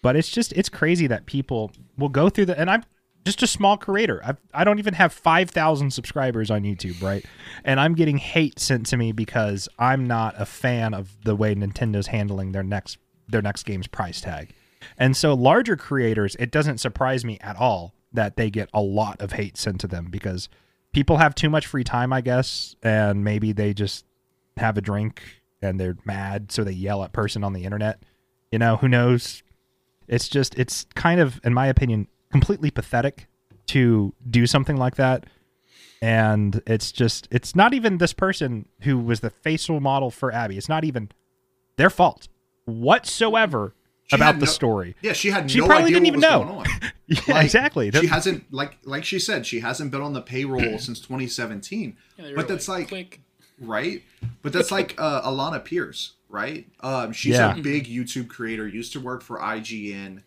[0.04, 2.84] But it's just it's crazy that people will go through the and I'm
[3.24, 4.22] just a small creator.
[4.24, 7.26] I I don't even have 5,000 subscribers on YouTube, right?
[7.64, 11.56] And I'm getting hate sent to me because I'm not a fan of the way
[11.56, 12.98] Nintendo's handling their next
[13.28, 14.54] their next game's price tag.
[14.98, 19.20] And so larger creators, it doesn't surprise me at all that they get a lot
[19.22, 20.50] of hate sent to them because
[20.94, 24.06] people have too much free time, I guess, and maybe they just
[24.58, 25.24] have a drink
[25.62, 28.04] and they're mad, so they yell at person on the internet.
[28.52, 29.42] You know, who knows?
[30.08, 33.28] It's just it's kind of, in my opinion, completely pathetic
[33.68, 35.26] to do something like that.
[36.02, 40.58] And it's just it's not even this person who was the facial model for Abby.
[40.58, 41.10] It's not even
[41.78, 42.28] their fault
[42.66, 43.74] whatsoever
[44.08, 44.96] She about had the story.
[45.02, 46.54] Yeah, she had She no probably idea didn't what even was know.
[46.54, 46.92] going on.
[47.06, 47.92] Yeah, Like, exactly.
[47.92, 51.96] She hasn't like like she said, she hasn't been on the payroll since 2017.
[52.18, 53.22] Yeah, but that's like, click.
[53.60, 54.02] right?
[54.42, 56.66] But that's like uh, Alana Pierce, right?
[56.82, 57.56] Um, she's Yeah.
[57.58, 58.68] a big YouTube creator.
[58.68, 60.24] Used to work for IGN.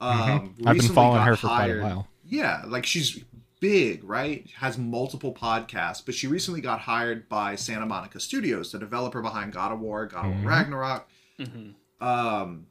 [0.00, 0.18] Um,
[0.58, 0.68] Mm-hmm.
[0.68, 2.08] I've been following her for quite a while.
[2.26, 3.22] Yeah, like she's
[3.60, 4.46] big, right?
[4.56, 9.52] Has multiple podcasts, but she recently got hired by Santa Monica Studios, the developer behind
[9.52, 10.42] God of War, God of Mhm.
[10.42, 11.08] War Ragnarok.
[11.38, 11.74] Mhm.
[12.00, 12.66] Um,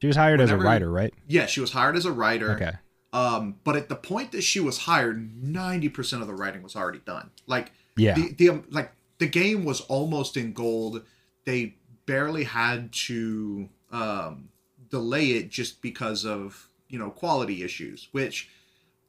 [0.00, 1.12] She was hired as a writer, right?
[1.26, 2.52] yeah, she was hired as a writer.
[2.52, 2.72] Okay.
[3.12, 6.76] Um, but at the point that she was hired, ninety percent of the writing was
[6.76, 7.30] already done.
[7.46, 8.14] Like Yeah.
[8.14, 11.02] the the um, like the game was almost in gold.
[11.44, 11.74] They
[12.06, 14.48] barely had to um,
[14.90, 18.08] delay it just because of you know quality issues.
[18.12, 18.48] Which,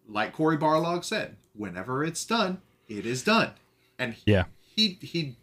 [0.08, 3.52] like Cory Barlog said, whenever it's done, it is done.
[4.00, 4.46] And he, Yeah.
[4.76, 5.36] he he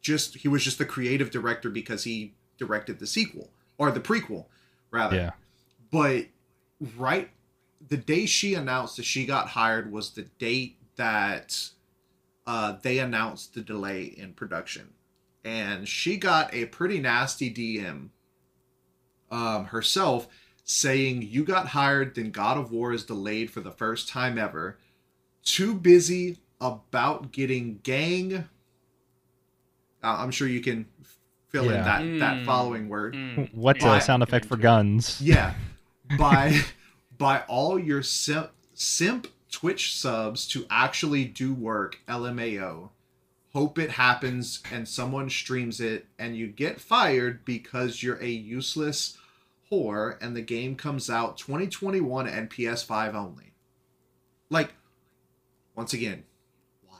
[0.00, 4.46] just he was just the creative director because he directed the sequel or the prequel
[4.90, 5.30] rather Yeah.
[5.90, 6.26] but
[6.96, 7.30] right
[7.88, 11.70] the day she announced that she got hired was the date that
[12.46, 14.90] uh, they announced the delay in production
[15.44, 18.08] and she got a pretty nasty dm
[19.30, 20.28] um, herself
[20.64, 24.78] saying you got hired then god of war is delayed for the first time ever
[25.44, 28.42] too busy about getting gang uh,
[30.02, 30.86] i'm sure you can
[31.48, 31.82] fill in Yeah.
[31.84, 32.44] that that Mm.
[32.46, 33.52] following word Mm.
[33.54, 33.96] What's Yeah.
[33.96, 35.20] a sound effect for guns?
[35.20, 35.54] yeah,
[36.18, 36.60] by
[37.16, 42.00] by all your simp, simp Twitch subs to actually do work.
[42.08, 42.90] LMAO.
[43.54, 49.16] Hope it happens and someone streams it and you get fired because you're a useless
[49.70, 53.52] whore and the game comes out 2021 and PS5 only.
[54.50, 54.74] Like,
[55.76, 56.24] once again,
[56.86, 56.98] why?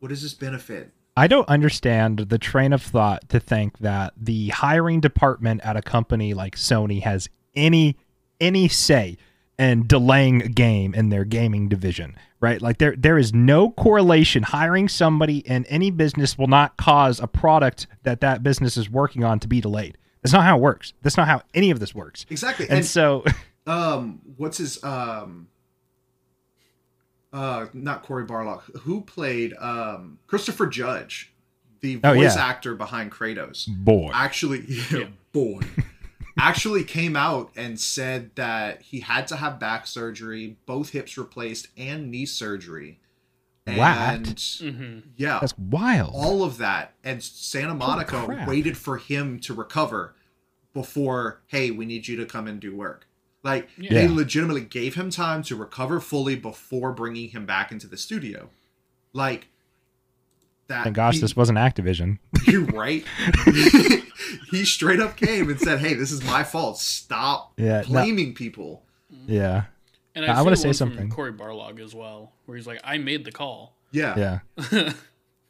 [0.00, 0.92] What does this benefit?
[1.16, 5.82] I don't understand the train of thought to think that the hiring department at a
[5.82, 7.96] company like Sony has any
[8.40, 9.16] any say
[9.58, 12.60] in delaying a game in their gaming division, right?
[12.62, 14.42] Like there there is no correlation.
[14.42, 19.24] Hiring somebody in any business will not cause a product that that business is working
[19.24, 19.98] on to be delayed.
[20.22, 20.92] That's not how it works.
[21.02, 22.26] That's not how any of this works.
[22.30, 22.66] Exactly.
[22.68, 23.24] And And, so
[23.66, 25.48] um what's his um
[27.32, 31.32] uh not Cory Barlog who played um Christopher Judge
[31.80, 32.44] the Oh, voice yeah.
[32.44, 34.10] actor behind Kratos boy.
[34.12, 35.60] actually yeah, boy
[36.38, 41.68] actually came out and said that he had to have back surgery both hips replaced
[41.76, 43.00] and knee surgery
[43.66, 43.76] What?
[43.78, 45.02] and Mhm.
[45.16, 46.12] yeah That's wild.
[46.14, 48.48] all of that and Santa Monica crap.
[48.48, 50.14] waited for him to recover
[50.72, 53.06] before hey we need you to come and do work
[53.42, 53.92] like Yeah.
[53.94, 58.50] they legitimately gave him time to recover fully before bringing him back into the studio
[59.12, 59.48] like
[60.68, 62.18] that Thank gosh he- this wasn't Activision.
[62.46, 63.04] you're right
[64.50, 68.34] he straight up came and said hey this is my fault stop Yeah, no- blaming
[68.34, 68.82] people
[69.26, 69.64] Yeah.
[70.14, 70.98] And I I, wanna say something.
[70.98, 74.92] From Cory Barlog as well, where he's like, "I made the call." yeah Yeah.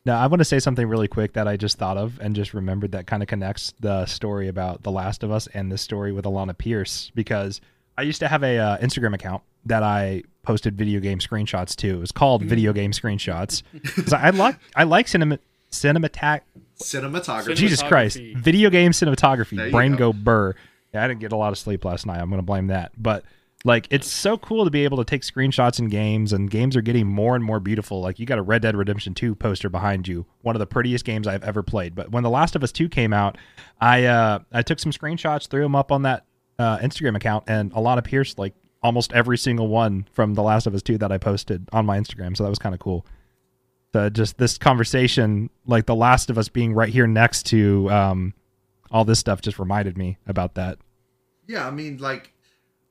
[0.06, 2.54] Now, I want to say something really quick that I just thought of and just
[2.54, 6.12] remembered that kind of connects the story about The Last of Us and this story
[6.12, 7.60] with Alana Pierce because
[7.98, 11.88] I used to have a uh, Instagram account that I posted video game screenshots to.
[11.96, 13.64] It was called Video Game Screenshots.
[14.12, 15.40] I like I like cinema
[15.72, 16.42] cinematag
[16.80, 17.56] Cinematography.
[17.56, 19.72] Jesus Christ, video game cinematography.
[19.72, 20.12] Brain go.
[20.12, 20.54] go burr.
[20.94, 22.20] Yeah, I didn't get a lot of sleep last night.
[22.20, 22.92] I'm going to blame that.
[22.96, 23.24] But
[23.64, 26.80] like, it's so cool to be able to take screenshots in games, and games are
[26.80, 28.00] getting more and more beautiful.
[28.00, 31.04] Like, you got a Red Dead Redemption 2 poster behind you, one of the prettiest
[31.04, 31.96] games I've ever played.
[31.96, 33.36] But when The Last of Us 2 came out,
[33.80, 36.24] I uh, I took some screenshots, threw them up on that
[36.58, 40.74] uh, Instagram account, and Alana Pierce like almost every single one from The Last of
[40.74, 42.36] Us 2 that I posted on my Instagram.
[42.36, 43.06] So that was kind of cool
[43.92, 48.34] the just this conversation like the last of us being right here next to um
[48.90, 50.78] all this stuff just reminded me about that
[51.48, 52.34] Yeah, I mean, like,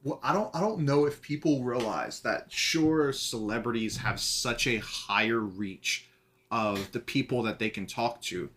[0.04, 2.52] well, I don't, I don't know if people realize that.
[2.52, 6.10] Sure, celebrities have such a higher reach
[6.50, 8.50] of the people that they can talk to,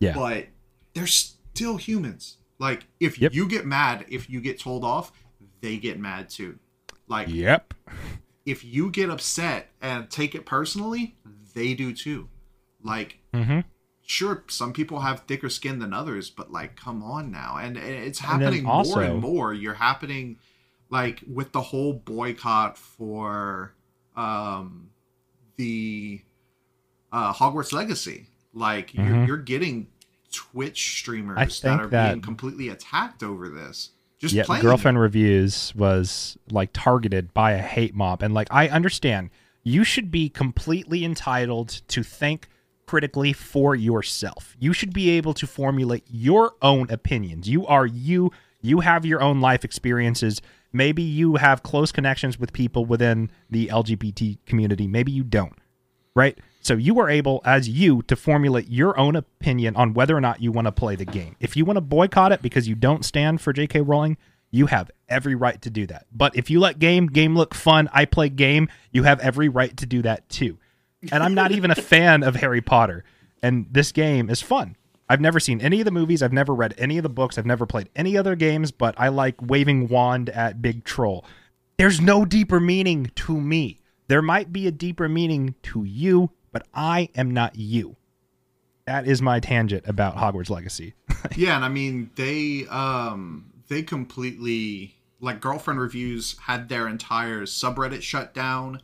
[0.00, 0.48] yeah but
[0.94, 2.38] they're still humans.
[2.60, 3.34] Like, if Yep.
[3.34, 5.10] you get mad, if you get told off,
[5.60, 6.58] they get mad too.
[7.08, 7.74] Like, yep
[8.46, 11.14] if you get upset and take it personally,
[11.54, 12.26] they do too.
[12.82, 13.60] Like, mm-hmm.
[14.04, 18.18] sure, some people have thicker skin than others, but like, come on now, and it's
[18.20, 19.52] And happening more also- and more.
[19.52, 20.38] You're happening,
[20.88, 23.74] like, with the whole boycott for
[24.16, 24.88] um,
[25.56, 26.22] the
[27.12, 28.26] uh, Hogwarts Legacy.
[28.54, 29.26] Like, you're Mhm.
[29.26, 29.88] you're getting
[30.32, 33.90] Twitch streamers that are that- being completely attacked over this.
[34.18, 34.62] Just yeah playing.
[34.62, 38.22] girlfriend reviews was like targeted by a hate mob.
[38.22, 39.30] And like i understand.
[39.62, 42.48] You should be completely entitled to think
[42.86, 44.56] critically for yourself.
[44.58, 47.48] You should be able to formulate your own opinions.
[47.48, 48.32] You are you.
[48.62, 50.42] You have your own life experiences.
[50.72, 54.86] Maybe you have close connections with people within the lgbt community.
[54.86, 55.54] Maybe you don't
[56.14, 56.38] right?
[56.60, 60.42] So you are able, as you, to formulate your own opinion on whether or not
[60.42, 61.36] you want to play the game.
[61.40, 63.80] If you want to boycott it because you don't stand for J.K.
[63.80, 64.18] Rowling,
[64.50, 66.06] you have every right to do that.
[66.12, 69.76] But if you let game game look fun, I play game, you have every right
[69.78, 70.58] to do that too.
[71.10, 73.04] And I'm not even a fan of Harry Potter,
[73.42, 74.76] and this game is fun.
[75.08, 77.46] I've never seen any of the movies, I've never read any of the books, I've
[77.46, 81.24] never played any other games, but I like waving wand at Big Troll.
[81.78, 83.80] There's no deeper meaning to me.
[84.08, 87.96] There might be a deeper meaning to you, but I am not you.
[88.86, 90.94] That is my tangent about Hogwarts Legacy.
[91.36, 98.00] yeah and i mean they um they completely like girlfriend reviews had their entire subreddit
[98.00, 98.80] shut down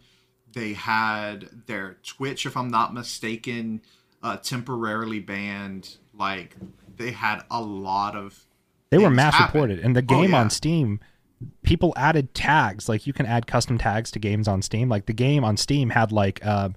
[0.53, 3.81] they had their twitch if i'm not mistaken
[4.23, 6.57] uh temporarily banned like
[6.99, 8.45] they had a lot of
[8.91, 9.55] They were mass happen.
[9.61, 9.79] reported.
[9.85, 10.41] And the Oh, game yeah.
[10.41, 11.01] on Steam,
[11.63, 12.89] people added tags.
[12.89, 14.89] Like you can add custom tags to games on Steam.
[14.89, 16.75] Like the game on Steam had like um,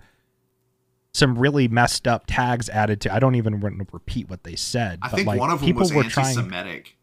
[1.13, 3.13] some really messed up tags added to.
[3.13, 4.99] I don't even want to repeat what they said.
[5.01, 6.95] i but think like one of them people was were anti-semitic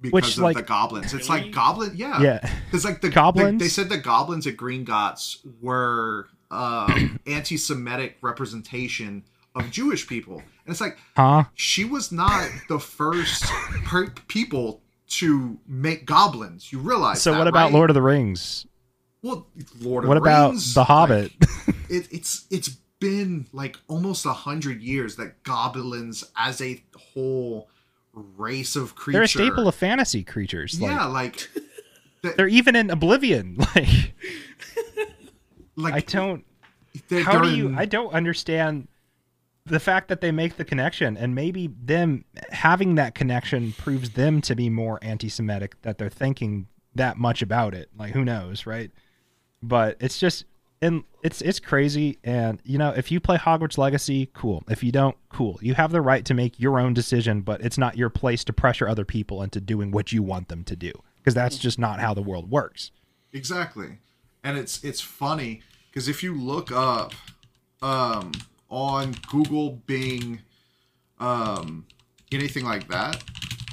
[0.00, 3.58] because Which, of like- the goblins it's like goblin yeah Yeah, Because like the Goblins?
[3.58, 9.24] They, they said the goblins at Gringotts were um, anti-Semitic representation
[9.54, 11.44] of Jewish people, and it's like huh?
[11.54, 13.44] she was not the first
[13.84, 16.72] per- people to make goblins.
[16.72, 17.22] You realize?
[17.22, 17.72] So that, what about right?
[17.72, 18.66] Lord of the Rings?
[19.22, 19.46] Well,
[19.80, 21.32] Lord of What the about Rings, The like, Hobbit?
[21.88, 27.68] it, it's it's been like almost a hundred years that goblins as a whole
[28.12, 29.32] race of creatures.
[29.34, 30.80] They're a staple of fantasy creatures.
[30.80, 31.48] Like, yeah, like
[32.36, 33.58] they're even in Oblivion.
[33.74, 34.14] Like
[35.76, 36.44] like I don't.
[37.08, 38.86] they're- how they're do you in- i don't understand
[39.66, 44.40] the fact that they make the connection and maybe them having that connection proves them
[44.42, 48.92] to be more anti-semitic that they're thinking that much about it like who knows right
[49.62, 50.44] but it's just
[50.84, 52.18] and it's it's crazy.
[52.22, 54.62] And you know if you play hogwarts legacy cool.
[54.68, 55.58] If you don't cool.
[55.62, 58.52] You have the right to make your own decision but it's not your place to
[58.52, 62.00] pressure other people into doing what you want them to do because that's just not
[62.00, 62.90] how the world works.
[63.32, 63.98] Exactly.
[64.42, 67.12] And it's it's funny because if you look up
[67.82, 68.32] um
[68.68, 70.40] on Google, Bing,
[71.18, 71.86] um
[72.32, 73.22] anything like that,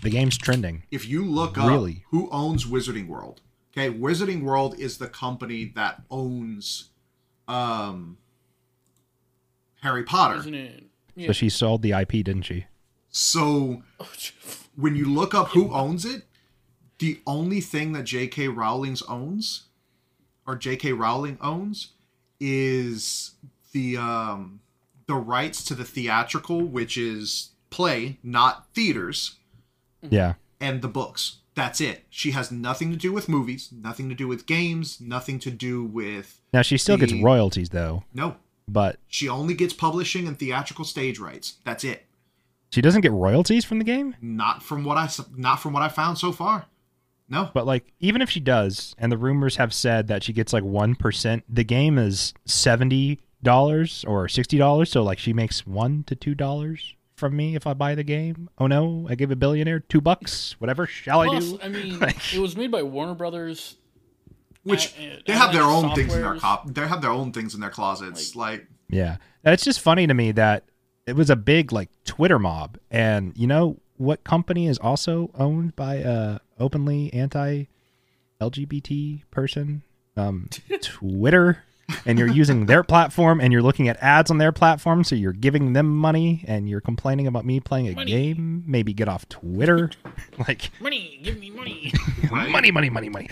[0.03, 0.83] the game's trending.
[0.91, 2.03] if you look up Really?
[2.11, 3.41] who owns Wizarding World,
[3.71, 6.90] okay, Wizarding World is the company that owns
[7.51, 8.17] um
[9.81, 10.37] Harry Potter.
[10.37, 10.83] Isn't it?
[11.15, 11.27] Yeah.
[11.27, 12.65] so she sold the ip didn't she
[13.09, 13.83] So
[14.75, 16.23] when you look up who owns it,
[16.99, 18.47] the only thing that J.K.
[18.47, 19.63] Rowling's owns,
[20.47, 20.93] or J.K.
[20.93, 21.89] Rowling owns,
[22.39, 23.31] is
[23.73, 24.61] the um,
[25.07, 29.35] the rights to the theatrical, which is play, not theaters,
[30.09, 31.37] yeah and the books.
[31.55, 32.05] That's it.
[32.09, 35.83] She has nothing to do with movies, nothing to do with games, nothing to do
[35.83, 38.35] with Now she still gets royalties though, no.
[38.67, 41.55] but She only gets publishing and theatrical stage rights.
[41.63, 42.05] That's it.
[42.71, 44.15] she doesn't get royalties from the game.
[44.21, 46.65] Not from what I s- not from what I found so far.
[47.29, 47.49] No.
[47.53, 50.63] But like, even if she does, and the rumors have said that she gets like
[50.65, 54.91] one percent, the game is seventy dollars or sixty dollars.
[54.91, 58.49] So like, she makes one to two dollars from me if I buy the game.
[58.57, 60.55] Oh no, I gave a billionaire two bucks.
[60.59, 61.59] Whatever shall I Plus, do?
[61.63, 63.77] I mean, Like- it was made by Warner Brothers.
[64.63, 66.73] Which they have their Avalanche own things in their cop.
[66.73, 68.35] They have their own things in their closets.
[68.35, 70.65] Like, Yeah, it's just funny to me that
[71.07, 75.75] it was a big like Twitter mob, and you know what company is also owned
[75.75, 77.65] by a openly anti
[78.39, 79.83] LGBT person?
[80.17, 80.49] Um,
[80.81, 81.63] Twitter.
[82.05, 85.33] And you're using their platform, and you're looking at ads on their platform, so you're
[85.33, 88.11] giving them money, and you're complaining about me playing a Money.
[88.11, 88.63] game.
[88.65, 89.89] Maybe get off Twitter,
[90.47, 91.91] like Money, give me money.
[92.31, 92.49] Right.
[92.51, 93.29] money, money, money, money.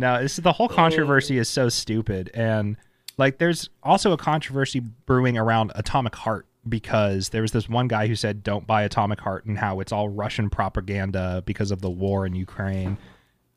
[0.00, 2.76] No, this is the whole controversy is so stupid, and
[3.18, 8.06] like there's also a controversy brewing around Atomic Heart because there was this one guy
[8.06, 11.90] who said don't buy Atomic Heart and how it's all Russian propaganda because of the
[11.90, 12.96] war in Ukraine,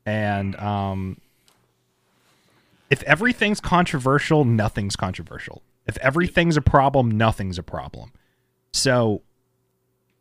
[0.04, 1.18] and um,
[2.90, 5.62] if everything's controversial, nothing's controversial.
[5.86, 8.12] If everything's a problem, nothing's a problem.
[8.72, 9.22] So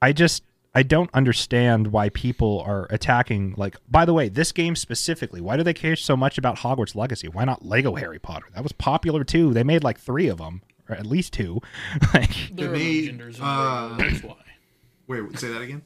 [0.01, 0.43] I just
[0.75, 5.57] I don't understand why people are attacking like by the way, this game specifically, why
[5.57, 7.27] do they care so much about Hogwarts Legacy?
[7.27, 8.47] Why not Lego Harry Potter?
[8.53, 9.53] That was popular too.
[9.53, 11.61] They made like 3 of them, or at least 2.
[12.13, 14.03] like There are no genders in uh, Lego.
[14.03, 14.35] That's why.
[15.07, 15.83] wait, say that again.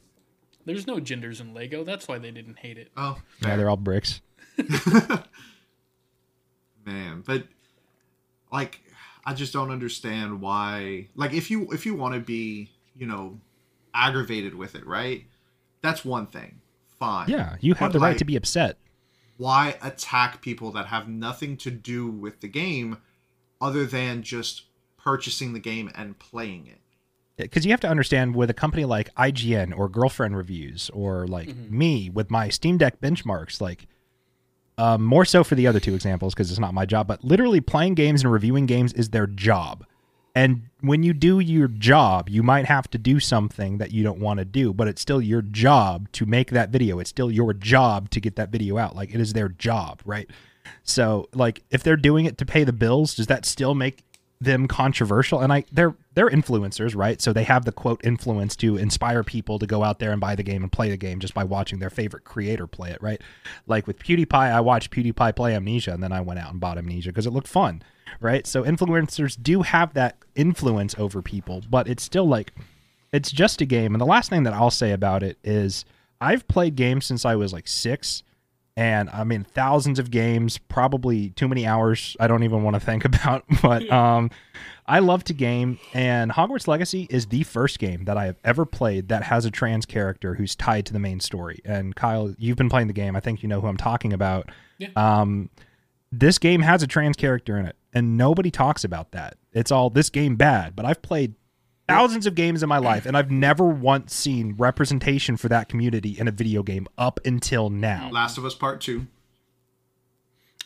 [0.64, 1.82] There's no genders in Lego.
[1.84, 2.90] That's why they didn't hate it.
[2.96, 4.20] Oh, yeah, they're all bricks.
[6.88, 7.44] man but
[8.50, 8.80] like
[9.24, 13.38] i just don't understand why like if you if you want to be you know
[13.94, 15.24] aggravated with it right?
[15.82, 16.60] That's one thing.
[16.98, 17.28] Fine.
[17.28, 18.76] Yeah, you have But, the right like, to be upset.
[19.36, 22.98] why attack people that have nothing to do with the game
[23.60, 24.64] other than just
[24.96, 26.80] purchasing the game and playing it?
[27.36, 31.54] Because you have to understand with a company like IGN or Girlfriend Reviews or like
[31.54, 33.86] me with my Steam Deck benchmarks, like
[34.76, 37.60] um, more so for the other two examples because it's not my job, but literally
[37.60, 39.84] playing games and reviewing games is their job.
[40.34, 44.20] And when you do your job, you might have to do something that you don't
[44.20, 47.00] want to do, but it's still your job to make that video.
[47.00, 48.94] It's still your job to get that video out.
[48.94, 50.30] Like it is their job, right?
[50.82, 54.04] So, like, if they're doing it to pay the bills, does that still make
[54.40, 55.40] them controversial?
[55.40, 57.20] And I, they're they're influencers, right?
[57.20, 60.34] So they have the quote influence to inspire people to go out there and buy
[60.34, 63.20] the game and play the game just by watching their favorite creator play it, right?
[63.66, 66.78] Like with PewDiePie, I watched PewDiePie play Amnesia, and then I went out and bought
[66.78, 67.82] Amnesia because it looked fun,
[68.20, 68.46] right?
[68.46, 72.52] So influencers do have that influence over people, but it's still like
[73.12, 73.94] it's just a game.
[73.94, 75.84] And the last thing that I'll say about it is
[76.20, 78.22] I've played games since I was like six,
[78.76, 82.16] and I mean thousands of games, probably too many hours.
[82.20, 84.30] I don't even want to think about, but um,
[84.86, 88.64] I love to game, and Hogwarts Legacy is the first game that I have ever
[88.64, 91.60] played that has a trans character who's tied to the main story.
[91.64, 93.16] And Kyle, you've been playing the game.
[93.16, 94.50] I think you know who I'm talking about.
[94.78, 94.88] Yeah.
[94.96, 95.50] Um,
[96.10, 99.36] this game has a trans character in it, and nobody talks about that.
[99.52, 101.34] It's all this game bad, but I've played
[101.88, 106.18] thousands of games in my life, and I've never once seen representation for that community
[106.18, 108.10] in a video game up until now.
[108.12, 109.06] last of us part two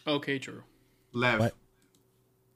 [0.06, 0.62] Okay, true.
[1.12, 1.54] lev What?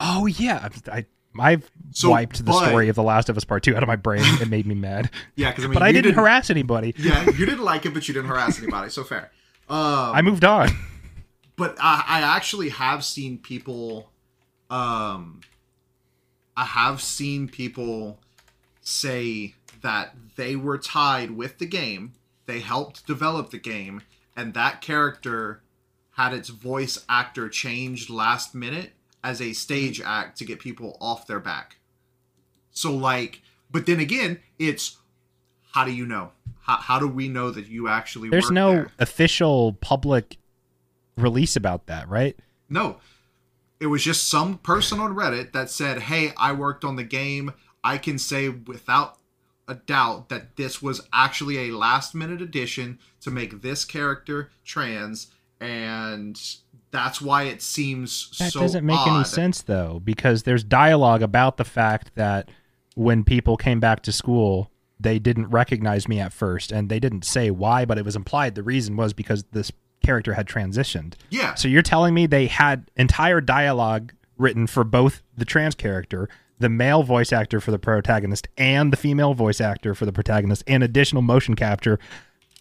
[0.01, 1.07] Oh yeah, I
[1.39, 3.87] I've So, wiped the but- story of The Last of Us Part Two out of
[3.87, 4.23] my brain.
[4.41, 6.95] It made me mad, yeah because i mean but I you didn't harass anybody.
[6.99, 9.31] yeah you didn't like it but you didn't harass anybody so fair
[9.69, 9.77] um
[10.15, 10.71] I moved on.
[11.57, 14.11] but I, I actually have seen people
[14.71, 15.41] um
[16.57, 18.19] i have seen people
[18.81, 22.13] say that they were tied with the game
[22.47, 24.03] they helped develop the game
[24.37, 25.63] and that character
[26.13, 28.93] had its voice actor changed last minute
[29.23, 31.77] as a stage act to get people off their back
[32.71, 34.99] so like but then again it's
[35.73, 36.31] how do you know
[36.67, 38.93] how, how do we know that you actually There's no there?
[38.99, 40.37] official public
[41.17, 42.37] release about that, right?
[42.69, 42.97] No.
[43.81, 47.53] It was just some person on Reddit that said, Hey, I worked on the game.
[47.85, 49.19] I can say without
[49.69, 55.29] a doubt that this was actually a last minute addition to make this character trans.
[55.61, 56.41] And
[56.91, 58.45] that's why it seems so.
[58.45, 62.51] That so doesn't make any sense though, because there's dialogue about the fact that
[62.95, 67.25] when people came back to school, they didn't recognize me at first, and they didn't
[67.25, 69.71] say why, but it was implied the reason was because this
[70.07, 71.15] character had transitioned.
[71.31, 71.55] Yeah.
[71.55, 76.29] So you're telling me they had entire dialogue written for both the trans character,
[76.59, 80.63] the male voice actor for the protagonist, and the female voice actor for the protagonist,
[80.67, 81.99] and additional motion capture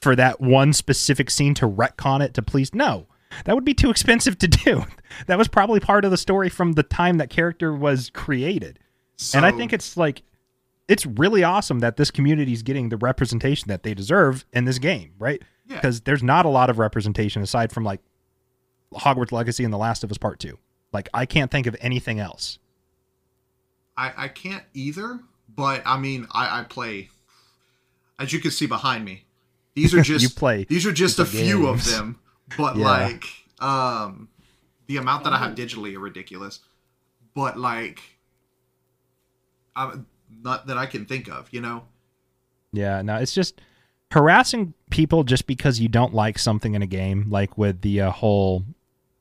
[0.02, 3.08] for that one specific scene to retcon it to please no.
[3.46, 4.84] that would be too expensive to do.
[5.28, 8.80] That was probably part of the story from the time that character was created.
[9.34, 10.24] and I think it's like
[10.90, 14.78] it's really awesome that this community is getting the representation that they deserve in this
[14.78, 15.42] game, right?
[15.68, 15.76] Yeah.
[15.76, 18.02] Because there's not a lot of representation aside from like
[18.94, 20.58] Hogwarts Legacy and The Last of Us Part 2.
[20.94, 22.60] Like I can't think of anything else.
[23.98, 25.20] I, I can't either,
[25.56, 27.10] but I mean, I, I play,
[28.20, 29.26] as you can see behind me.
[29.74, 32.20] These are just You play These are just a few of them,
[32.58, 32.86] but Yeah.
[32.86, 33.26] like,
[33.60, 34.30] um,
[34.88, 36.60] the amount that I have digitally are ridiculous.
[37.34, 38.00] But like,
[39.76, 41.86] I'm, not that I can think of, you know.
[42.72, 43.62] Yeah, no, it's just
[44.16, 48.12] harassing people just because you don't like something in a game, like with the uh,
[48.12, 48.64] whole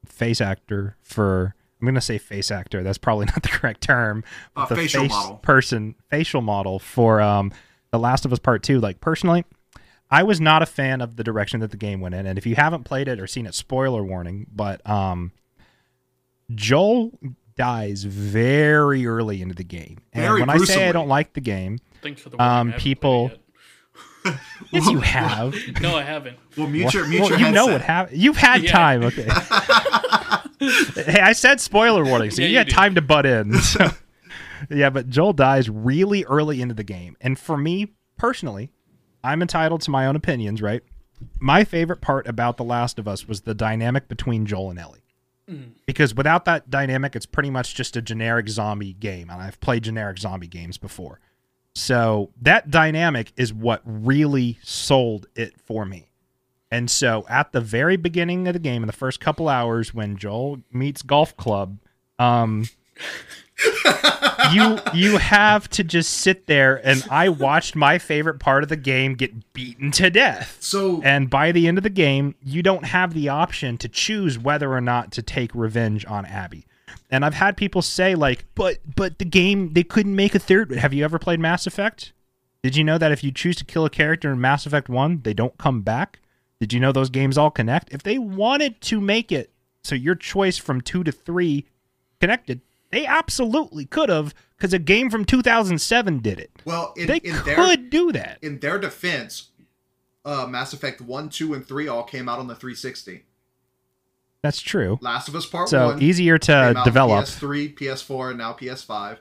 [0.07, 1.55] face actor for.
[1.81, 2.83] I'm gonna say face actor.
[2.83, 4.25] That's probably not the correct term.
[4.57, 5.37] Uh, the facial face model.
[5.39, 7.53] person facial model for um,
[7.91, 8.81] The Last of Us Part Two.
[8.81, 9.45] Like personally,
[10.11, 12.47] I was not a fan of the direction that the game went in, and if
[12.47, 14.47] you haven't played it or seen it, spoiler warning.
[14.55, 15.33] But um,
[16.55, 17.19] Joel
[17.57, 21.41] dies very early into the game, and Very when I say I don't like the
[21.41, 21.81] game,
[22.17, 22.41] for the.
[22.43, 23.41] Um, people- played
[24.71, 25.55] yes, you have.
[25.81, 26.39] No, I haven't.
[26.57, 28.19] Well, mute your, Well, mute well, your you know what happened.
[28.21, 28.73] You've had Yeah.
[28.73, 29.03] time.
[29.05, 29.29] Okay.
[30.61, 32.75] hey, I said spoiler warning, so Yeah, you you had did.
[32.75, 33.55] time to butt in.
[33.61, 33.89] So.
[34.71, 38.71] yeah, but Joel dies really early into the game, and for me personally,
[39.23, 40.63] I'm entitled to my own opinions.
[40.63, 40.83] Right.
[41.39, 45.05] My favorite part about The Last of Us was the dynamic between Joel and Ellie.
[45.51, 45.73] Mm.
[45.87, 49.85] Because without that dynamic, it's pretty much just a generic zombie game, and I've played
[49.85, 51.21] generic zombie games before.
[51.75, 56.11] So that dynamic is what really sold it for me.
[56.71, 60.17] And so at the very beginning of the game, in the first couple hours, when
[60.17, 61.79] Joel meets Golf Club,
[62.19, 62.65] um,
[64.53, 68.77] you you have to just sit there and I watched my favorite part of the
[68.77, 70.59] game get beaten to death.
[70.61, 74.39] So And by the end of the game, you don't have the option to choose
[74.39, 76.67] whether or not to take revenge on Abby.
[77.11, 80.73] And I've had people say like, "But but the game they couldn't make a third.
[80.73, 82.13] Have you ever played Mass Effect?
[82.63, 85.21] Did you know that if you choose to kill a character in Mass Effect 1,
[85.23, 86.21] they don't come back?
[86.61, 87.93] Did you know those games all connect?
[87.93, 91.67] If they wanted to make it so your choice from 2 to 3
[92.21, 96.51] connected, they absolutely could have cuz a game from 2007 did it.
[96.65, 98.39] well, in, They in could their do that.
[98.41, 99.51] in their defense,
[100.25, 103.25] uh, Mass Effect one, two, and three all came out on the 360.
[104.45, 104.99] That's true.
[105.01, 107.25] Last of Us Part So One easier to develop.
[107.25, 109.17] PS3, PS4, and now PS5.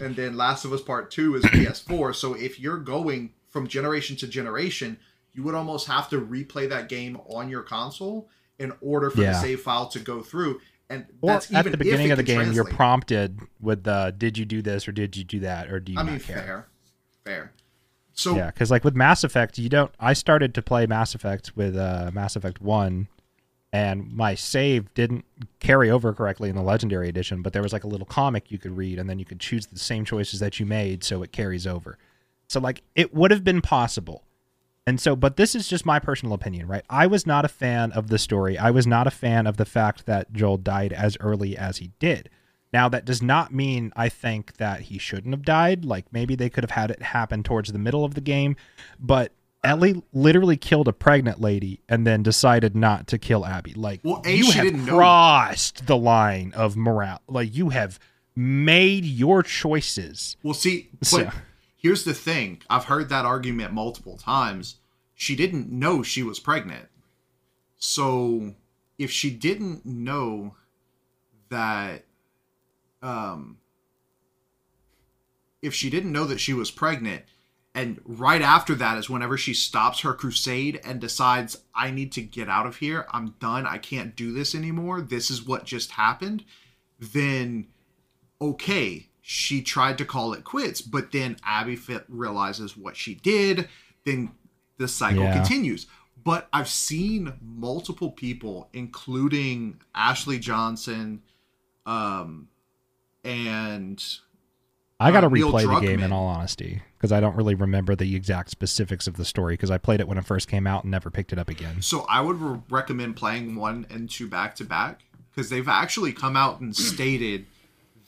[0.00, 2.12] and then Last of Us Part 2 is PS4.
[2.16, 4.98] So if you're going from generation to generation,
[5.34, 8.28] you would almost have to replay that game on your console
[8.58, 10.60] in order for the save file to go through.
[10.90, 14.62] And Or at the beginning of the game, you're prompted with the "Did you do
[14.62, 16.66] this or did you do that or do you I mean, care?" fair,
[17.24, 17.52] fair.
[18.14, 19.92] So Yeah, because like with Mass Effect, you don't.
[20.00, 23.06] I started to play Mass Effect with uh, Mass Effect One,
[23.72, 25.24] and my save didn't
[25.60, 27.42] carry over correctly in the Legendary Edition.
[27.42, 29.66] But there was like a little comic you could read, and then you could choose
[29.66, 31.98] the same choices that you made, so it carries over.
[32.48, 34.22] So like it would have been possible.
[34.86, 36.84] And so, but this is just my personal opinion, right?
[36.88, 38.56] I was not a fan of the story.
[38.56, 41.90] I was not a fan of the fact that Joel died as early as he
[41.98, 42.30] did.
[42.72, 45.84] Now, that does not mean I think that he shouldn't have died.
[45.84, 48.54] Like maybe they could have had it happen towards the middle of the game,
[49.00, 49.32] but
[49.66, 53.74] Ellie literally killed a pregnant lady and then decided not to kill Abby.
[53.74, 54.96] Like Well, A, you she have didn't know.
[54.96, 57.20] crossed the line of morale.
[57.28, 57.98] Like you have
[58.34, 60.36] made your choices.
[60.42, 61.30] Well, see, but So-
[61.76, 62.62] here's the thing.
[62.70, 64.76] I've heard that argument multiple times.
[65.14, 66.86] She didn't know she was pregnant.
[67.78, 68.54] So,
[68.98, 70.54] if she didn't know
[71.50, 72.04] that
[73.02, 73.58] um
[75.62, 77.22] if she didn't know that she was pregnant
[77.76, 82.22] and right after that is whenever she stops her crusade and decides I need to
[82.22, 83.06] get out of here.
[83.12, 83.66] I'm done.
[83.66, 85.02] I can't do this anymore.
[85.02, 86.42] This is what just happened.
[86.98, 87.66] Then
[88.40, 93.68] okay, she tried to call it quits, but then Abby fit realizes what she did.
[94.04, 94.30] Then
[94.78, 95.34] the cycle Yeah.
[95.34, 95.86] continues.
[96.24, 101.22] But I've seen multiple people, including Ashley Johnson,
[101.84, 102.48] um,
[103.22, 104.02] and
[104.98, 107.94] I got to Uh, replay the game in all honesty because I don't really remember
[107.94, 110.84] the exact specifics of the story because I played it when it first came out
[110.84, 111.82] and never picked it up again.
[111.82, 115.00] so I would re- recommend playing one and two back to back
[115.34, 117.46] because they've actually come out and stated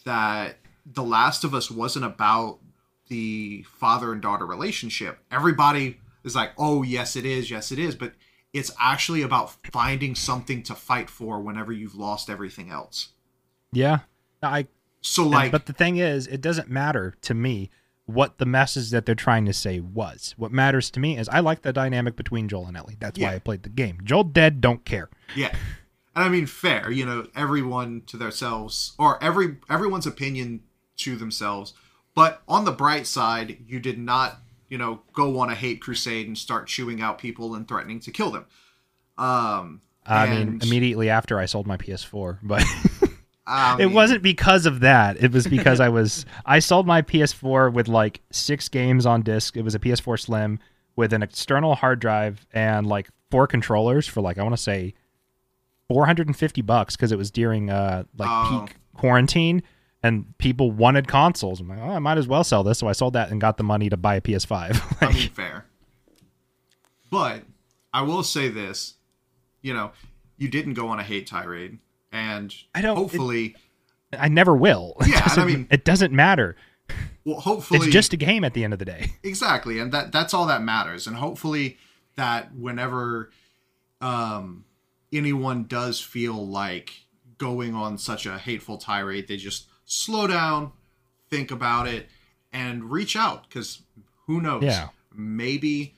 [0.04, 0.56] that
[0.86, 2.58] The Last of Us wasn't about
[3.08, 5.18] the father and daughter relationship.
[5.30, 7.50] Everybody is like, "Oh, yes, it is.
[7.50, 8.12] Yes, it is," but
[8.52, 13.08] it's actually about finding something to fight for whenever you've lost everything else.
[13.72, 14.00] Yeah,
[14.42, 14.66] I
[15.00, 17.70] So, And- like, but the thing is, it doesn't matter to me
[18.08, 20.34] what the message that they're trying to say was.
[20.38, 22.96] What matters to me is I like the dynamic between Joel and Ellie.
[22.98, 23.28] That's Yeah.
[23.28, 23.98] why I played the game.
[24.02, 25.10] Joel dead, don't care.
[25.36, 25.54] Yeah.
[26.16, 30.62] And I mean fair, you know, everyone to themselves or every everyone's opinion
[30.98, 31.74] to themselves.
[32.14, 34.38] But on the bright side, you did not,
[34.70, 38.10] you know, go on a hate crusade and start chewing out people and threatening to
[38.10, 38.46] kill them.
[39.18, 42.64] Um I mean, immediately after I sold my PS4, but
[43.48, 45.22] I it wasn't because of that.
[45.22, 49.56] It was because I was I sold my PS4 with like six games on disc.
[49.56, 50.58] It was a PS4 Slim
[50.96, 54.94] with an external hard drive and like four controllers for like I want to say
[55.88, 58.64] 450 bucks because it was during uh like Oh.
[58.66, 59.62] peak quarantine
[60.02, 61.60] and people wanted consoles.
[61.60, 63.56] I'm like, oh, I might as well sell this, so I sold that and got
[63.56, 64.52] the money to buy a PS5.
[65.00, 65.64] I Like, mean fair.
[67.10, 67.42] But
[67.92, 68.94] I will say this,
[69.62, 69.92] you know,
[70.36, 71.78] you didn't go on a hate tirade
[72.12, 73.56] and I don't- it- hopefully
[74.18, 74.96] I never will.
[75.00, 76.56] It Yeah, I doesn't- mean- it doesn't matter.
[77.24, 79.12] well hopefully It's just a game at the end of the day.
[79.22, 81.76] exactly and that that's all that matters and hopefully
[82.16, 83.30] that whenever
[84.00, 84.64] um
[85.12, 86.92] anyone does feel like
[87.36, 90.72] going on such a hateful tirade they just slow down
[91.30, 92.08] think about it
[92.52, 93.82] and reach out because
[94.26, 94.88] who knows Yeah.
[95.14, 95.94] maybe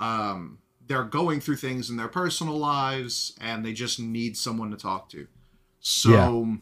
[0.00, 4.76] um they're going through things in their personal lives and they just need someone to
[4.76, 5.26] talk to
[5.86, 6.56] so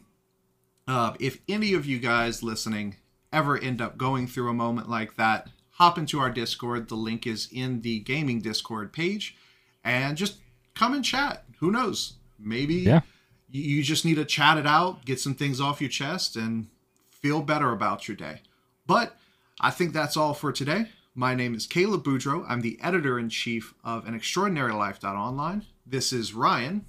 [0.87, 2.97] uh, if any of you guys listening
[3.31, 6.89] ever end up going through a moment like that, hop into our Discord.
[6.89, 9.35] The link is in the gaming Discord page,
[9.83, 10.39] and just
[10.75, 11.45] come and chat.
[11.59, 12.17] Who knows?
[12.37, 13.01] Maybe Yeah.
[13.49, 16.67] you just need to chat it out, get some things off your chest, and
[17.09, 18.41] feel better about your day.
[18.85, 19.17] But
[19.61, 20.89] I think that's all for today.
[21.15, 22.43] My name is Caleb Boudreau.
[22.49, 25.65] I'm the editor in chief of An Extraordinary Life.online.
[25.85, 26.85] This is Ryan.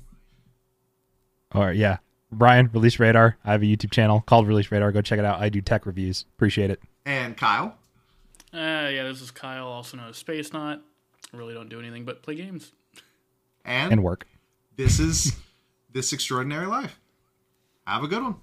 [1.55, 1.99] Or yeah,
[2.39, 3.37] Brian, Release Radar.
[3.45, 4.93] I have a YouTube channel called Release Radar.
[4.93, 5.41] Go check it out.
[5.41, 6.25] I do tech reviews.
[6.37, 6.81] Appreciate it.
[7.07, 7.77] And Kyle.
[8.53, 10.81] Uh, yeah, this is Kyle, also known as Space Knot.
[11.33, 12.73] Really don't do anything but play games.
[13.65, 14.27] And, And work.
[14.77, 15.37] this is
[15.93, 17.01] This Extraordinary Life.
[17.87, 18.37] Have a good one.